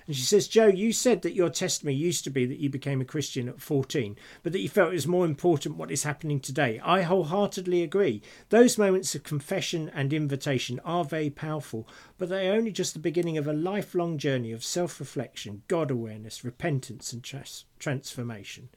And 0.06 0.14
she 0.14 0.22
says, 0.22 0.48
Joe, 0.48 0.66
you 0.66 0.92
said 0.92 1.22
that 1.22 1.34
your 1.34 1.50
testimony 1.50 1.96
used 1.96 2.24
to 2.24 2.30
be 2.30 2.44
that 2.46 2.58
you 2.58 2.68
became 2.68 3.00
a 3.00 3.06
Christian 3.06 3.48
at 3.48 3.60
14, 3.60 4.16
but 4.42 4.52
that 4.52 4.60
you 4.60 4.68
felt 4.68 4.90
it 4.90 4.94
was 4.94 5.06
more 5.06 5.24
important 5.24 5.76
what 5.76 5.90
is 5.90 6.02
happening 6.02 6.40
today. 6.40 6.80
I 6.84 7.02
wholeheartedly 7.02 7.82
agree. 7.82 8.22
Those 8.50 8.76
moments 8.76 9.14
of 9.14 9.22
confession 9.22 9.90
and 9.94 10.12
invitation 10.12 10.80
are 10.84 11.04
very 11.04 11.30
powerful, 11.30 11.88
but 12.18 12.28
they 12.28 12.48
are 12.48 12.54
only 12.54 12.72
just 12.72 12.92
the 12.92 13.00
beginning 13.00 13.38
of 13.38 13.46
a 13.46 13.52
lifelong 13.52 14.18
journey 14.18 14.52
of 14.52 14.64
self 14.64 15.00
reflection, 15.00 15.62
God 15.68 15.90
awareness, 15.90 16.44
repentance, 16.44 17.12
and 17.12 17.22
trans- 17.22 17.64
transformation. 17.78 18.68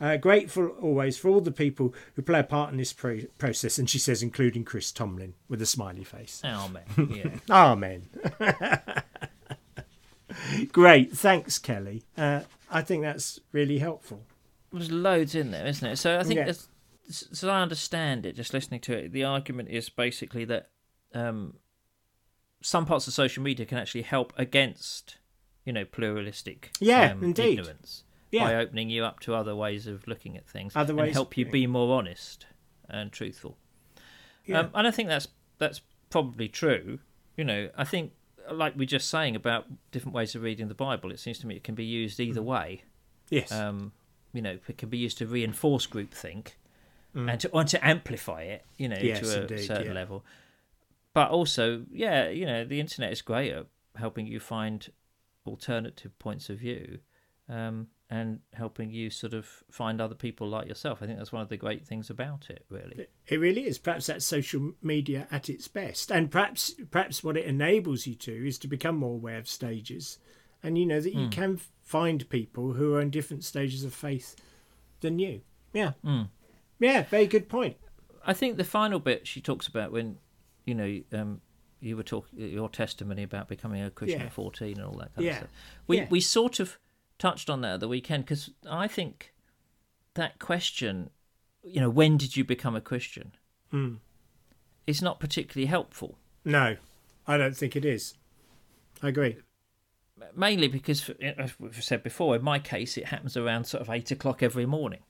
Uh, 0.00 0.16
grateful 0.16 0.66
always 0.80 1.16
for 1.16 1.28
all 1.28 1.40
the 1.40 1.52
people 1.52 1.94
who 2.14 2.22
play 2.22 2.40
a 2.40 2.44
part 2.44 2.72
in 2.72 2.76
this 2.76 2.92
pro- 2.92 3.20
process, 3.38 3.78
and 3.78 3.88
she 3.88 4.00
says, 4.00 4.20
including 4.20 4.64
Chris 4.64 4.90
Tomlin 4.90 5.34
with 5.48 5.62
a 5.62 5.66
smiley 5.66 6.02
face. 6.02 6.42
Amen. 6.44 6.82
Yeah. 7.08 7.38
Amen. 7.48 8.08
Great, 10.72 11.12
thanks, 11.16 11.58
Kelly. 11.58 12.02
Uh, 12.16 12.40
I 12.70 12.82
think 12.82 13.02
that's 13.02 13.40
really 13.52 13.78
helpful. 13.78 14.22
There's 14.72 14.90
loads 14.90 15.34
in 15.34 15.50
there, 15.50 15.66
isn't 15.66 15.86
it? 15.86 15.96
So 15.96 16.18
I 16.18 16.22
think, 16.22 16.38
Yeah. 16.38 16.46
as, 16.46 16.68
so 17.10 17.50
I 17.50 17.60
understand 17.60 18.24
it, 18.24 18.36
just 18.36 18.54
listening 18.54 18.80
to 18.80 18.92
it, 18.96 19.12
the 19.12 19.24
argument 19.24 19.68
is 19.68 19.88
basically 19.90 20.44
that 20.46 20.68
um, 21.14 21.54
some 22.62 22.86
parts 22.86 23.06
of 23.06 23.12
social 23.12 23.42
media 23.42 23.66
can 23.66 23.76
actually 23.78 24.02
help 24.02 24.32
against, 24.36 25.18
you 25.64 25.72
know, 25.72 25.84
pluralistic 25.84 26.70
Yeah, 26.80 27.12
um, 27.12 27.22
indeed. 27.22 27.58
ignorance 27.58 28.04
Yeah. 28.30 28.44
by 28.44 28.54
opening 28.56 28.88
you 28.88 29.04
up 29.04 29.20
to 29.20 29.34
other 29.34 29.54
ways 29.54 29.86
of 29.86 30.06
looking 30.08 30.36
at 30.38 30.46
things 30.46 30.74
Other 30.74 30.92
and 30.92 31.00
ways- 31.00 31.14
help 31.14 31.36
you 31.36 31.44
be 31.44 31.66
more 31.66 31.98
honest 31.98 32.46
and 32.88 33.12
truthful. 33.12 33.58
Yeah. 34.46 34.60
Um, 34.60 34.70
and 34.74 34.86
I 34.86 34.90
think 34.90 35.08
that's 35.08 35.28
that's 35.58 35.80
probably 36.10 36.48
true. 36.48 36.98
You 37.36 37.44
know, 37.44 37.70
I 37.76 37.84
think 37.84 38.12
like 38.50 38.74
we're 38.76 38.86
just 38.86 39.08
saying 39.08 39.36
about 39.36 39.66
different 39.90 40.14
ways 40.14 40.34
of 40.34 40.42
reading 40.42 40.68
the 40.68 40.74
Bible, 40.74 41.10
it 41.12 41.20
seems 41.20 41.38
to 41.40 41.46
me 41.46 41.56
it 41.56 41.64
can 41.64 41.74
be 41.74 41.84
used 41.84 42.18
either 42.18 42.42
way 42.42 42.82
yes. 43.32 43.50
um, 43.50 43.92
you 44.32 44.42
know, 44.42 44.58
it 44.68 44.78
can 44.78 44.88
be 44.88 44.98
used 44.98 45.18
to 45.18 45.26
reinforce 45.26 45.86
groupthink, 45.86 46.52
and 47.14 47.40
to 47.40 47.56
and 47.56 47.68
to 47.68 47.86
amplify 47.86 48.42
it, 48.42 48.64
you 48.76 48.88
know, 48.88 48.96
Yes, 49.00 49.20
to 49.20 49.38
a 49.38 49.40
indeed, 49.42 49.66
certain 49.66 49.86
yeah. 49.88 49.92
level. 49.92 50.24
But 51.14 51.30
also, 51.30 51.84
yeah, 51.90 52.28
you 52.28 52.46
know, 52.46 52.64
the 52.64 52.80
internet 52.80 53.12
is 53.12 53.20
great 53.20 53.52
at 53.52 53.66
helping 53.96 54.26
you 54.26 54.40
find 54.40 54.88
alternative 55.46 56.18
points 56.18 56.48
of 56.48 56.58
view, 56.58 57.00
um, 57.48 57.88
and 58.12 58.40
helping 58.52 58.90
you 58.90 59.08
sort 59.08 59.32
of 59.32 59.46
find 59.70 59.98
other 59.98 60.14
people 60.14 60.46
like 60.46 60.68
yourself. 60.68 61.02
I 61.02 61.06
think 61.06 61.16
that's 61.16 61.32
one 61.32 61.40
of 61.40 61.48
the 61.48 61.56
great 61.56 61.86
things 61.86 62.10
about 62.10 62.50
it, 62.50 62.66
really. 62.68 63.06
It 63.26 63.40
really 63.40 63.64
is. 63.66 63.78
Perhaps 63.78 64.04
that's 64.06 64.26
social 64.26 64.72
media 64.82 65.26
at 65.30 65.48
its 65.48 65.66
best, 65.66 66.12
and 66.12 66.30
perhaps 66.30 66.74
perhaps 66.90 67.24
what 67.24 67.38
it 67.38 67.46
enables 67.46 68.06
you 68.06 68.14
to 68.16 68.46
is 68.46 68.58
to 68.58 68.68
become 68.68 68.96
more 68.98 69.14
aware 69.14 69.38
of 69.38 69.48
stages, 69.48 70.18
and 70.62 70.76
you 70.76 70.84
know 70.84 71.00
that 71.00 71.14
you 71.14 71.28
can 71.30 71.58
find 71.82 72.28
people 72.28 72.74
who 72.74 72.94
are 72.94 73.00
in 73.00 73.08
different 73.08 73.44
stages 73.44 73.82
of 73.82 73.94
faith 73.94 74.36
than 75.00 75.18
you. 75.18 75.40
Yeah, 75.72 75.92
yeah, 76.78 77.04
very 77.04 77.26
good 77.26 77.48
point. 77.48 77.78
I 78.26 78.34
think 78.34 78.58
the 78.58 78.64
final 78.64 79.00
bit 79.00 79.26
she 79.26 79.40
talks 79.40 79.66
about 79.66 79.90
when, 79.90 80.18
you 80.66 80.74
know, 80.74 81.00
um, 81.12 81.40
you 81.80 81.96
were 81.96 82.02
talking 82.04 82.38
your 82.38 82.68
testimony 82.68 83.22
about 83.22 83.48
becoming 83.48 83.82
a 83.82 83.90
Christian 83.90 84.20
Yeah. 84.20 84.26
at 84.26 84.32
fourteen 84.32 84.76
and 84.76 84.84
all 84.84 84.98
that 84.98 85.14
kind 85.14 85.24
Yeah. 85.24 85.32
of 85.32 85.38
stuff. 85.38 85.50
We 85.86 85.96
Yeah. 85.96 86.08
we 86.10 86.20
sort 86.20 86.60
of 86.60 86.78
touched 87.22 87.48
on 87.48 87.60
that 87.60 87.74
at 87.74 87.80
the 87.80 87.86
weekend 87.86 88.24
because 88.24 88.50
I 88.68 88.88
think 88.88 89.32
that 90.14 90.40
question, 90.40 91.10
you 91.62 91.80
know, 91.80 91.88
when 91.88 92.16
did 92.16 92.36
you 92.36 92.44
become 92.44 92.74
a 92.74 92.80
Christian, 92.80 93.30
hmm. 93.70 93.94
is 94.88 95.00
not 95.00 95.20
particularly 95.20 95.66
helpful. 95.66 96.18
No, 96.44 96.76
I 97.24 97.36
don't 97.36 97.56
think 97.56 97.76
it 97.76 97.84
is. 97.84 98.14
I 99.00 99.08
agree. 99.08 99.36
Mainly 100.34 100.66
because, 100.66 101.08
as 101.38 101.52
we've 101.60 101.82
said 101.82 102.02
before, 102.02 102.34
in 102.34 102.42
my 102.42 102.58
case, 102.58 102.96
it 102.96 103.06
happens 103.06 103.36
around 103.36 103.64
sort 103.64 103.82
of 103.82 103.90
eight 103.90 104.10
o'clock 104.10 104.42
every 104.42 104.66
morning. 104.66 105.04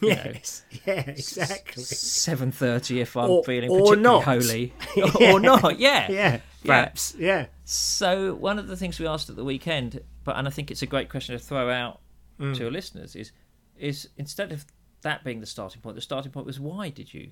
Yes, 0.00 0.64
yeah, 0.86 1.00
exactly. 1.10 1.82
Seven 1.84 2.50
thirty 2.52 3.00
if 3.00 3.16
I'm 3.16 3.30
Or- 3.30 3.44
feeling 3.44 3.70
or 3.70 3.80
particularly 3.94 4.02
not. 4.02 4.24
holy, 4.24 4.72
Yeah. 4.96 5.32
or 5.32 5.40
not. 5.40 5.78
Yeah, 5.78 6.10
Yeah, 6.10 6.40
perhaps. 6.64 7.14
Yeah, 7.18 7.46
So 7.64 8.34
one 8.34 8.58
of 8.58 8.66
the 8.66 8.76
things 8.76 8.98
we 8.98 9.06
asked 9.06 9.28
at 9.30 9.36
the 9.36 9.44
weekend, 9.44 10.00
but 10.24 10.36
and 10.36 10.46
I 10.48 10.50
think 10.50 10.70
it's 10.70 10.82
a 10.82 10.86
great 10.86 11.08
question 11.10 11.36
to 11.38 11.38
throw 11.44 11.70
out 11.70 12.00
Mm. 12.40 12.56
to 12.56 12.64
our 12.64 12.70
listeners 12.70 13.14
is 13.14 13.30
is 13.76 14.08
instead 14.16 14.50
of 14.52 14.64
that 15.02 15.22
being 15.22 15.40
the 15.40 15.46
starting 15.46 15.80
point, 15.82 15.94
the 15.96 16.02
starting 16.02 16.32
point 16.32 16.46
was 16.46 16.58
why 16.58 16.88
did 16.88 17.12
you 17.14 17.30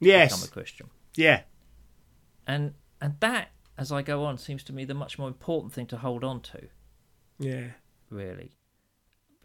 yes. 0.00 0.32
become 0.34 0.48
a 0.48 0.50
Christian? 0.52 0.90
yeah, 1.16 1.42
And 2.46 2.74
and 3.00 3.14
that, 3.20 3.48
as 3.78 3.90
I 3.92 4.02
go 4.02 4.24
on, 4.24 4.38
seems 4.38 4.62
to 4.64 4.72
me 4.72 4.84
the 4.84 4.92
much 4.94 5.18
more 5.18 5.28
important 5.28 5.72
thing 5.72 5.86
to 5.86 5.96
hold 5.98 6.22
on 6.24 6.40
to, 6.42 6.68
yeah, 7.38 7.68
really, 8.10 8.56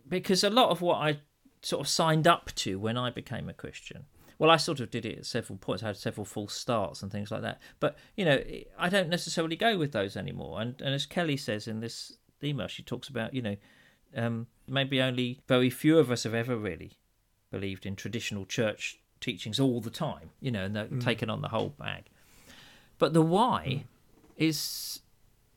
because 0.08 0.43
a 0.43 0.49
lot 0.49 0.69
of 0.71 0.82
what 0.82 0.97
I 0.97 1.19
sort 1.62 1.82
of 1.82 1.88
signed 1.88 2.28
up 2.28 2.52
to 2.56 2.80
when 2.80 2.97
I 2.97 3.10
became 3.10 3.50
a 3.50 3.54
Christian. 3.54 4.06
Well, 4.39 4.50
I 4.50 4.58
sort 4.58 4.80
of 4.80 4.89
did 4.89 5.06
it 5.06 5.19
at 5.19 5.26
several 5.28 5.58
points. 5.58 5.84
I 5.84 5.88
had 5.88 5.97
several 5.97 6.26
false 6.26 6.56
starts 6.56 7.04
and 7.04 7.12
things 7.12 7.30
like 7.30 7.43
that. 7.43 7.62
But 7.80 7.95
you 8.17 8.26
know, 8.26 8.43
I 8.78 8.89
don't 8.89 9.10
necessarily 9.10 9.56
go 9.56 9.78
with 9.78 9.91
those 9.91 10.17
anymore. 10.17 10.62
And 10.62 10.82
and 10.82 10.95
as 10.95 11.06
Kelly 11.06 11.38
says 11.38 11.67
in 11.67 11.80
this 11.80 12.17
email, 12.43 12.67
she 12.67 12.82
talks 12.82 13.08
about 13.08 13.36
you 13.36 13.43
know, 13.43 13.58
um, 14.15 14.47
maybe 14.67 15.00
only 15.00 15.41
very 15.47 15.69
few 15.69 16.00
of 16.00 16.10
us 16.10 16.24
have 16.24 16.34
ever 16.34 16.58
really 16.58 16.93
believed 17.52 17.86
in 17.86 17.95
traditional 17.95 18.45
church 18.45 19.00
teachings 19.19 19.60
all 19.60 19.80
the 19.80 19.91
time. 19.91 20.32
You 20.39 20.50
know, 20.50 20.65
and 20.65 20.76
they're 20.76 20.88
taken 21.00 21.30
on 21.30 21.41
the 21.41 21.50
whole 21.50 21.69
bag. 21.69 22.06
But 22.97 23.13
the 23.13 23.21
why 23.21 23.84
is 24.38 25.02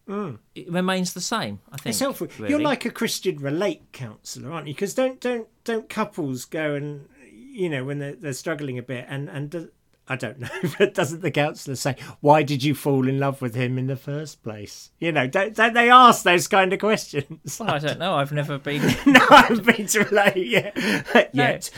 it 0.06 0.70
remains 0.70 1.12
the 1.14 1.20
same. 1.20 1.60
I 1.72 1.76
think 1.76 1.92
it's 1.92 2.00
helpful. 2.00 2.28
really. 2.38 2.50
You're 2.50 2.60
like 2.60 2.84
a 2.84 2.90
Christian 2.90 3.36
relate 3.38 3.82
counsellor, 3.92 4.52
aren't 4.52 4.68
you? 4.68 4.74
Because 4.74 4.94
don't 4.94 5.20
don't 5.20 5.48
don't 5.64 5.88
couples 5.88 6.44
go 6.44 6.74
and 6.74 7.08
you 7.32 7.68
know 7.68 7.84
when 7.84 7.98
they're, 7.98 8.14
they're 8.16 8.32
struggling 8.32 8.78
a 8.78 8.82
bit 8.82 9.06
and 9.08 9.28
and 9.28 9.50
do, 9.50 9.70
I 10.06 10.16
don't 10.16 10.38
know, 10.40 10.48
but 10.78 10.92
doesn't 10.92 11.22
the 11.22 11.30
counsellor 11.30 11.76
say 11.76 11.96
why 12.20 12.42
did 12.42 12.62
you 12.62 12.74
fall 12.74 13.08
in 13.08 13.18
love 13.18 13.40
with 13.40 13.54
him 13.54 13.78
in 13.78 13.86
the 13.86 13.96
first 13.96 14.42
place? 14.42 14.90
You 14.98 15.12
know, 15.12 15.26
don't 15.26 15.54
don't 15.54 15.72
they 15.72 15.88
ask 15.88 16.22
those 16.24 16.48
kind 16.48 16.72
of 16.74 16.80
questions? 16.80 17.58
Well, 17.58 17.70
I 17.70 17.78
don't 17.78 17.98
know. 17.98 18.14
I've 18.14 18.32
never 18.32 18.58
been. 18.58 18.82
no, 19.06 19.20
I've 19.30 19.64
been 19.64 19.86
to 19.86 20.04
relate 20.04 20.46
yet. 20.46 20.76
yet. 21.32 21.70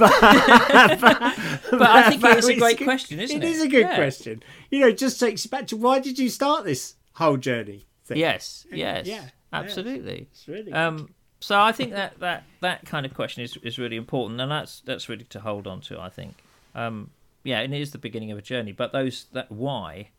but 0.00 1.90
I 1.90 2.08
think 2.10 2.24
it's 2.24 2.48
a 2.48 2.54
great 2.56 2.78
question, 2.82 3.20
isn't 3.20 3.42
it? 3.42 3.44
It 3.44 3.50
is 3.50 3.62
a 3.62 3.68
good 3.68 3.80
Yeah. 3.80 3.96
question. 3.96 4.42
You 4.70 4.80
know, 4.80 4.88
it 4.88 4.98
just 4.98 5.20
takes 5.20 5.44
you 5.44 5.50
back 5.50 5.66
to 5.68 5.76
why 5.76 5.98
did 6.00 6.18
you 6.18 6.28
start 6.28 6.64
this 6.64 6.94
whole 7.16 7.36
journey? 7.36 7.86
Thing? 8.04 8.18
Yes, 8.18 8.66
yes, 8.72 9.06
Yeah, 9.06 9.24
absolutely. 9.52 10.28
It's 10.30 10.46
really 10.46 10.72
Um, 10.72 11.12
so 11.40 11.60
I 11.60 11.72
think 11.72 11.90
that, 11.92 12.18
that, 12.20 12.44
that 12.60 12.86
kind 12.86 13.04
of 13.04 13.12
question 13.12 13.42
is, 13.42 13.56
is 13.58 13.78
really 13.78 13.96
important, 13.96 14.40
and 14.40 14.50
that's 14.50 14.80
that's 14.80 15.08
really 15.08 15.24
to 15.24 15.40
hold 15.40 15.66
on 15.66 15.80
to. 15.82 16.00
I 16.00 16.08
think, 16.08 16.36
um, 16.74 17.10
yeah, 17.42 17.60
and 17.60 17.74
it 17.74 17.80
is 17.80 17.90
the 17.90 17.98
beginning 17.98 18.30
of 18.30 18.38
a 18.38 18.42
journey. 18.42 18.72
But 18.72 18.92
those 18.92 19.26
that 19.32 19.50
why, 19.50 20.10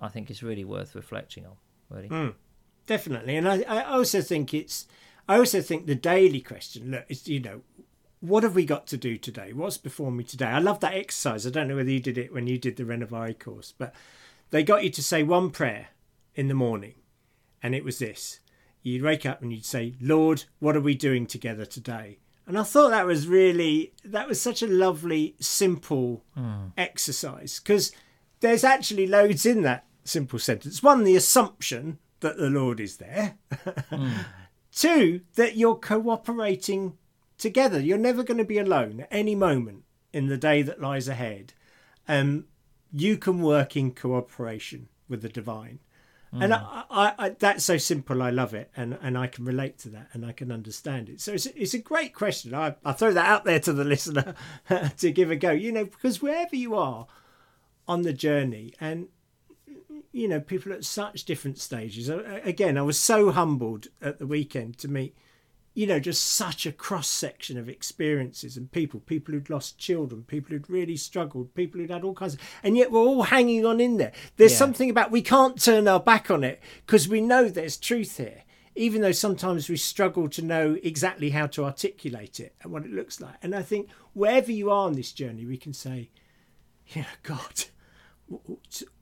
I 0.00 0.08
think, 0.08 0.30
is 0.30 0.42
really 0.42 0.64
worth 0.64 0.94
reflecting 0.94 1.44
on. 1.46 1.56
Really, 1.90 2.08
Hmm. 2.08 2.30
definitely 2.86 3.36
and 3.36 3.46
I, 3.46 3.62
I 3.62 3.84
also 3.84 4.22
think 4.22 4.54
it's 4.54 4.86
i 5.28 5.36
also 5.36 5.60
think 5.60 5.86
the 5.86 5.94
daily 5.94 6.40
question 6.40 6.90
look 6.90 7.04
it's 7.08 7.28
you 7.28 7.38
know 7.38 7.60
what 8.20 8.42
have 8.44 8.54
we 8.54 8.64
got 8.64 8.86
to 8.88 8.96
do 8.96 9.18
today 9.18 9.52
what's 9.52 9.76
before 9.76 10.10
me 10.10 10.24
today 10.24 10.46
i 10.46 10.58
love 10.58 10.80
that 10.80 10.94
exercise 10.94 11.46
i 11.46 11.50
don't 11.50 11.68
know 11.68 11.76
whether 11.76 11.90
you 11.90 12.00
did 12.00 12.16
it 12.16 12.32
when 12.32 12.46
you 12.46 12.56
did 12.58 12.76
the 12.76 12.84
Renovaré 12.84 13.38
course 13.38 13.74
but 13.76 13.94
they 14.50 14.62
got 14.62 14.82
you 14.84 14.90
to 14.90 15.02
say 15.02 15.22
one 15.22 15.50
prayer 15.50 15.88
in 16.34 16.48
the 16.48 16.54
morning 16.54 16.94
and 17.62 17.74
it 17.74 17.84
was 17.84 17.98
this 17.98 18.40
you'd 18.82 19.02
wake 19.02 19.26
up 19.26 19.42
and 19.42 19.52
you'd 19.52 19.64
say 19.64 19.94
lord 20.00 20.44
what 20.58 20.76
are 20.76 20.80
we 20.80 20.94
doing 20.94 21.26
together 21.26 21.64
today 21.64 22.18
and 22.46 22.58
i 22.58 22.62
thought 22.62 22.90
that 22.90 23.06
was 23.06 23.28
really 23.28 23.92
that 24.04 24.28
was 24.28 24.40
such 24.40 24.62
a 24.62 24.66
lovely 24.66 25.36
simple 25.40 26.24
exercise 26.76 27.60
because 27.60 27.92
there's 28.42 28.64
actually 28.64 29.06
loads 29.06 29.46
in 29.46 29.62
that 29.62 29.86
simple 30.04 30.38
sentence. 30.38 30.82
One, 30.82 31.04
the 31.04 31.16
assumption 31.16 31.98
that 32.20 32.36
the 32.36 32.50
Lord 32.50 32.80
is 32.80 32.98
there. 32.98 33.38
Two, 34.72 35.22
that 35.34 35.56
you're 35.56 35.76
cooperating 35.76 36.98
together. 37.38 37.80
You're 37.80 37.98
never 37.98 38.22
going 38.22 38.38
to 38.38 38.44
be 38.44 38.58
alone 38.58 39.00
at 39.00 39.08
any 39.10 39.34
moment 39.34 39.84
in 40.12 40.26
the 40.26 40.36
day 40.36 40.62
that 40.62 40.80
lies 40.80 41.08
ahead. 41.08 41.54
Um, 42.08 42.46
you 42.92 43.16
can 43.16 43.42
work 43.42 43.76
in 43.76 43.92
cooperation 43.92 44.88
with 45.08 45.22
the 45.22 45.28
divine. 45.28 45.78
And 46.32 46.52
mm. 46.52 46.62
I, 46.62 46.84
I, 46.90 47.26
I, 47.26 47.28
that's 47.30 47.64
so 47.64 47.76
simple. 47.76 48.22
I 48.22 48.30
love 48.30 48.54
it, 48.54 48.70
and, 48.76 48.98
and 49.02 49.18
I 49.18 49.26
can 49.26 49.44
relate 49.44 49.78
to 49.80 49.90
that, 49.90 50.08
and 50.14 50.24
I 50.24 50.32
can 50.32 50.50
understand 50.50 51.10
it. 51.10 51.20
So 51.20 51.32
it's, 51.32 51.46
it's 51.46 51.74
a 51.74 51.78
great 51.78 52.14
question. 52.14 52.54
I, 52.54 52.74
I 52.84 52.92
throw 52.92 53.12
that 53.12 53.26
out 53.26 53.44
there 53.44 53.60
to 53.60 53.72
the 53.72 53.84
listener 53.84 54.34
to 54.98 55.10
give 55.10 55.30
a 55.30 55.36
go. 55.36 55.50
You 55.50 55.72
know, 55.72 55.84
because 55.84 56.22
wherever 56.22 56.56
you 56.56 56.74
are 56.74 57.06
on 57.86 58.02
the 58.02 58.14
journey, 58.14 58.72
and 58.80 59.08
you 60.12 60.28
know, 60.28 60.40
people 60.40 60.72
at 60.72 60.84
such 60.84 61.24
different 61.24 61.58
stages. 61.58 62.08
Again, 62.08 62.76
I 62.76 62.82
was 62.82 62.98
so 62.98 63.30
humbled 63.30 63.88
at 64.00 64.18
the 64.18 64.26
weekend 64.26 64.78
to 64.78 64.88
meet, 64.88 65.16
you 65.74 65.86
know, 65.86 65.98
just 65.98 66.22
such 66.24 66.66
a 66.66 66.72
cross 66.72 67.08
section 67.08 67.56
of 67.56 67.68
experiences 67.68 68.56
and 68.56 68.70
people. 68.70 69.00
People 69.00 69.32
who'd 69.32 69.48
lost 69.48 69.78
children, 69.78 70.22
people 70.24 70.50
who'd 70.50 70.68
really 70.68 70.96
struggled, 70.96 71.54
people 71.54 71.80
who'd 71.80 71.90
had 71.90 72.04
all 72.04 72.14
kinds 72.14 72.34
of, 72.34 72.40
and 72.62 72.76
yet 72.76 72.92
we're 72.92 73.00
all 73.00 73.22
hanging 73.22 73.64
on 73.64 73.80
in 73.80 73.96
there. 73.96 74.12
There's 74.36 74.52
Yeah. 74.52 74.58
something 74.58 74.90
about 74.90 75.10
we 75.10 75.22
can't 75.22 75.60
turn 75.62 75.88
our 75.88 76.00
back 76.00 76.30
on 76.30 76.44
it 76.44 76.60
because 76.84 77.08
we 77.08 77.20
know 77.20 77.48
there's 77.48 77.76
truth 77.78 78.18
here. 78.18 78.42
Even 78.74 79.02
though 79.02 79.12
sometimes 79.12 79.68
we 79.68 79.76
struggle 79.76 80.30
to 80.30 80.40
know 80.40 80.78
exactly 80.82 81.28
how 81.30 81.46
to 81.48 81.64
articulate 81.64 82.40
it 82.40 82.54
and 82.62 82.72
what 82.72 82.84
it 82.86 82.90
looks 82.90 83.20
like. 83.20 83.34
And 83.42 83.54
I 83.54 83.60
think 83.62 83.90
wherever 84.14 84.50
you 84.50 84.70
are 84.70 84.86
on 84.86 84.94
this 84.94 85.12
journey, 85.12 85.44
we 85.44 85.58
can 85.58 85.74
say, 85.74 86.10
yeah, 86.86 87.04
God, 87.22 87.64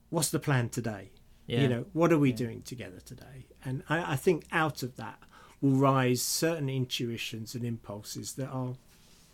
what's 0.09 0.29
the 0.29 0.39
plan 0.39 0.69
today? 0.69 1.11
Yeah. 1.47 1.61
You 1.61 1.67
know, 1.69 1.85
what 1.93 2.11
are 2.11 2.19
we 2.19 2.31
doing 2.33 2.61
together 2.63 2.99
today? 2.99 3.47
And 3.63 3.83
I, 3.89 4.13
I 4.13 4.15
think 4.17 4.45
out 4.51 4.83
of 4.83 4.97
that 4.97 5.19
will 5.61 5.71
rise 5.77 6.21
certain 6.21 6.69
intuitions 6.69 7.53
and 7.55 7.63
impulses 7.63 8.33
that 8.33 8.47
are, 8.49 8.73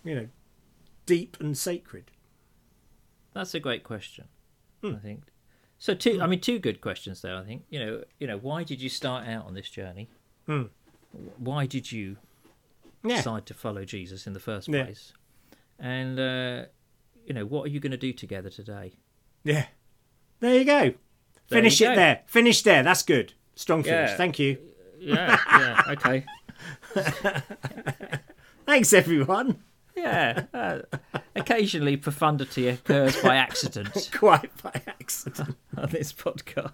you 0.04 0.16
know, 0.16 0.28
deep 1.06 1.38
and 1.40 1.58
sacred. 1.58 2.12
that's 3.34 3.54
a 3.54 3.60
great 3.60 3.84
question. 3.84 4.26
Hmm. 4.82 4.96
I 4.96 5.00
think. 5.00 5.24
So 5.80 5.94
two, 5.94 6.20
I 6.22 6.28
mean, 6.28 6.40
two 6.42 6.60
good 6.60 6.82
questions 6.82 7.22
there. 7.22 7.36
I 7.36 7.44
think 7.44 7.64
you 7.70 7.80
know, 7.80 8.04
you 8.20 8.28
know, 8.28 8.38
why 8.38 8.64
did 8.64 8.82
you 8.82 8.90
start 8.90 9.28
out 9.28 9.46
on 9.46 9.54
this 9.54 9.70
journey? 9.70 10.10
Hmm. 10.48 10.64
Why 11.38 11.66
did 11.66 11.92
you 11.92 12.18
Yeah. 13.04 13.18
decide 13.18 13.46
to 13.48 13.54
follow 13.54 13.86
Jesus 13.86 14.28
in 14.28 14.34
the 14.34 14.40
first 14.40 14.68
Yeah. 14.68 14.86
place? 14.86 15.14
And 15.80 16.20
uh, 16.20 16.66
you 17.26 17.34
know, 17.34 17.46
what 17.46 17.66
are 17.66 17.70
you 17.70 17.80
going 17.80 17.92
to 17.92 17.98
do 17.98 18.12
together 18.14 18.50
today? 18.50 18.94
Yeah. 19.44 19.68
There 20.40 20.56
you 20.56 20.66
go. 20.66 20.82
There 21.50 21.60
Finish 21.60 21.80
you 21.80 21.88
it 21.88 21.92
go. 21.92 21.96
there. 21.96 22.24
Finish 22.28 22.62
there. 22.64 22.84
That's 22.84 23.04
good. 23.04 23.34
Strong 23.56 23.84
finish. 23.84 24.10
Yeah. 24.12 24.18
Thank 24.18 24.40
you. 24.40 24.58
Yeah, 25.00 25.38
yeah, 25.52 25.84
okay, 25.90 26.26
Thanks, 28.66 28.92
everyone. 28.94 29.64
yeah. 29.96 30.44
Uh, 30.54 30.80
occasionally, 31.36 31.98
profundity 31.98 32.68
occurs 32.68 33.22
by 33.22 33.36
accident 33.38 34.10
Quite 34.18 34.52
by 34.62 34.82
accident. 34.88 35.56
on 35.78 35.90
this 35.90 36.12
podcast. 36.14 36.72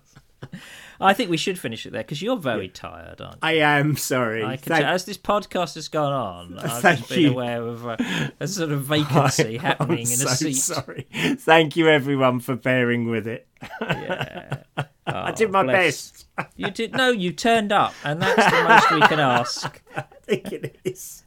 I 1.00 1.14
think 1.14 1.30
we 1.30 1.38
should 1.38 1.58
finish 1.58 1.86
it 1.86 1.92
there 1.94 2.04
because 2.04 2.22
you're 2.22 2.36
very 2.38 2.68
tired, 2.68 3.22
aren't 3.22 3.36
you? 3.36 3.40
I 3.44 3.54
am 3.54 3.96
sorry. 3.96 4.44
I 4.44 4.58
can 4.58 4.74
Thank- 4.74 4.86
as 4.86 5.06
this 5.06 5.18
podcast 5.18 5.76
has 5.76 5.88
gone 5.88 6.12
on, 6.14 6.60
I've 6.60 6.82
Thank 6.82 7.00
just 7.00 7.10
been 7.12 7.20
you. 7.22 7.32
aware 7.32 7.62
of 7.66 7.86
a, 7.86 8.32
a 8.40 8.48
sort 8.48 8.72
of 8.72 8.82
vacancy 8.84 9.58
happening 9.58 9.92
I'm 10.08 10.12
in 10.12 10.18
so 10.18 10.28
a 10.30 10.36
seat. 10.36 10.54
sorry. 10.56 11.08
Thank 11.38 11.76
you, 11.78 11.88
everyone, 11.88 12.40
for 12.42 12.56
bearing 12.56 13.10
with 13.10 13.28
it. 13.28 13.48
Yeah. 13.82 14.64
I 15.06 15.32
Oh, 15.32 15.36
did 15.36 15.52
my 15.52 15.64
bless. 15.64 16.24
best. 16.38 16.50
You 16.56 16.72
did 16.72 16.94
no, 16.94 17.10
you 17.12 17.32
turned 17.34 17.72
up, 17.72 17.94
and 18.04 18.22
that's 18.22 18.52
the 18.52 18.64
most 18.68 18.92
we 18.92 19.08
can 19.08 19.20
ask. 19.20 19.82
I 19.96 20.04
think 20.24 20.52
it 20.52 20.78
is. 20.84 21.24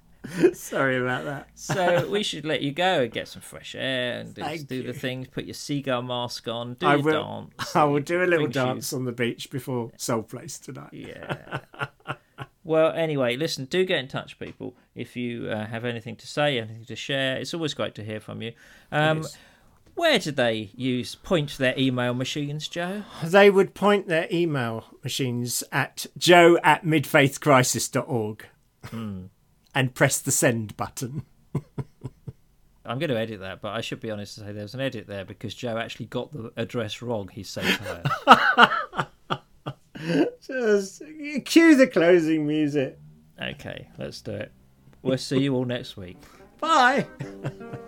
sorry 0.54 0.96
about 1.00 1.24
that. 1.24 1.48
So 1.54 2.08
we 2.10 2.22
should 2.24 2.44
let 2.44 2.60
you 2.62 2.72
go 2.72 3.02
and 3.02 3.12
get 3.12 3.28
some 3.28 3.42
fresh 3.42 3.76
air 3.78 4.18
and 4.20 4.34
do, 4.34 4.42
do 4.64 4.82
the 4.82 4.92
things. 4.92 5.28
Put 5.28 5.44
your 5.44 5.54
seagull 5.54 6.02
mask 6.02 6.48
on. 6.48 6.74
Do 6.74 6.86
I 6.86 6.94
your 6.96 7.02
will. 7.04 7.22
dance. 7.58 7.76
I 7.76 7.84
will 7.84 8.00
do 8.00 8.24
a 8.24 8.26
little 8.26 8.48
dance 8.48 8.92
on 8.92 9.04
the 9.04 9.12
beach 9.12 9.50
before 9.50 9.92
Soul 9.96 10.22
Place 10.24 10.58
tonight. 10.58 10.90
Yeah. 10.92 11.58
well, 12.64 12.92
anyway, 12.92 13.36
listen. 13.36 13.66
Do 13.66 13.84
get 13.84 13.98
in 14.00 14.08
touch, 14.08 14.38
people. 14.38 14.74
If 14.96 15.14
you 15.16 15.48
uh, 15.48 15.66
have 15.66 15.84
anything 15.84 16.16
to 16.16 16.26
say, 16.26 16.58
anything 16.58 16.84
to 16.86 16.96
share, 16.96 17.36
it's 17.36 17.54
always 17.54 17.74
great 17.74 17.94
to 17.96 18.02
hear 18.04 18.18
from 18.20 18.42
you. 18.42 18.52
Um. 18.90 19.24
Where 19.96 20.18
do 20.20 20.30
they 20.30 20.70
use 20.74 21.16
point 21.16 21.58
their 21.58 21.74
email 21.76 22.14
machines, 22.14 22.68
Joe? 22.68 23.02
They 23.24 23.50
would 23.50 23.74
point 23.74 24.06
their 24.06 24.28
email 24.32 24.84
machines 25.02 25.64
at 25.72 26.06
joe 26.16 26.58
at 26.62 26.84
midfaithcrisis.org 26.84 28.46
Hmm. 28.90 29.22
and 29.74 29.94
press 29.94 30.20
the 30.20 30.30
send 30.30 30.76
button. 30.76 31.24
I'm 32.84 33.00
going 33.00 33.10
to 33.10 33.18
edit 33.18 33.40
that, 33.40 33.60
but 33.60 33.74
I 33.74 33.80
should 33.80 33.98
be 33.98 34.12
honest 34.12 34.36
to 34.36 34.42
say 34.42 34.52
there 34.52 34.62
was 34.62 34.74
an 34.74 34.80
edit 34.80 35.08
there 35.08 35.24
because 35.24 35.54
Joe 35.56 35.76
actually 35.76 36.06
got 36.06 36.32
the 36.32 36.52
address 36.56 37.02
wrong. 37.02 37.28
He's 37.32 37.48
so 37.48 37.62
tired. 37.62 38.06
Just 40.46 41.02
cue 41.46 41.74
the 41.74 41.88
closing 41.88 42.46
music. 42.46 42.96
okay, 43.42 43.88
let's 43.98 44.20
do 44.20 44.30
it. 44.32 44.52
We'll 45.02 45.18
see 45.18 45.38
you 45.40 45.54
all 45.56 45.64
next 45.64 45.96
week. 45.96 46.18
Bye. 46.60 47.06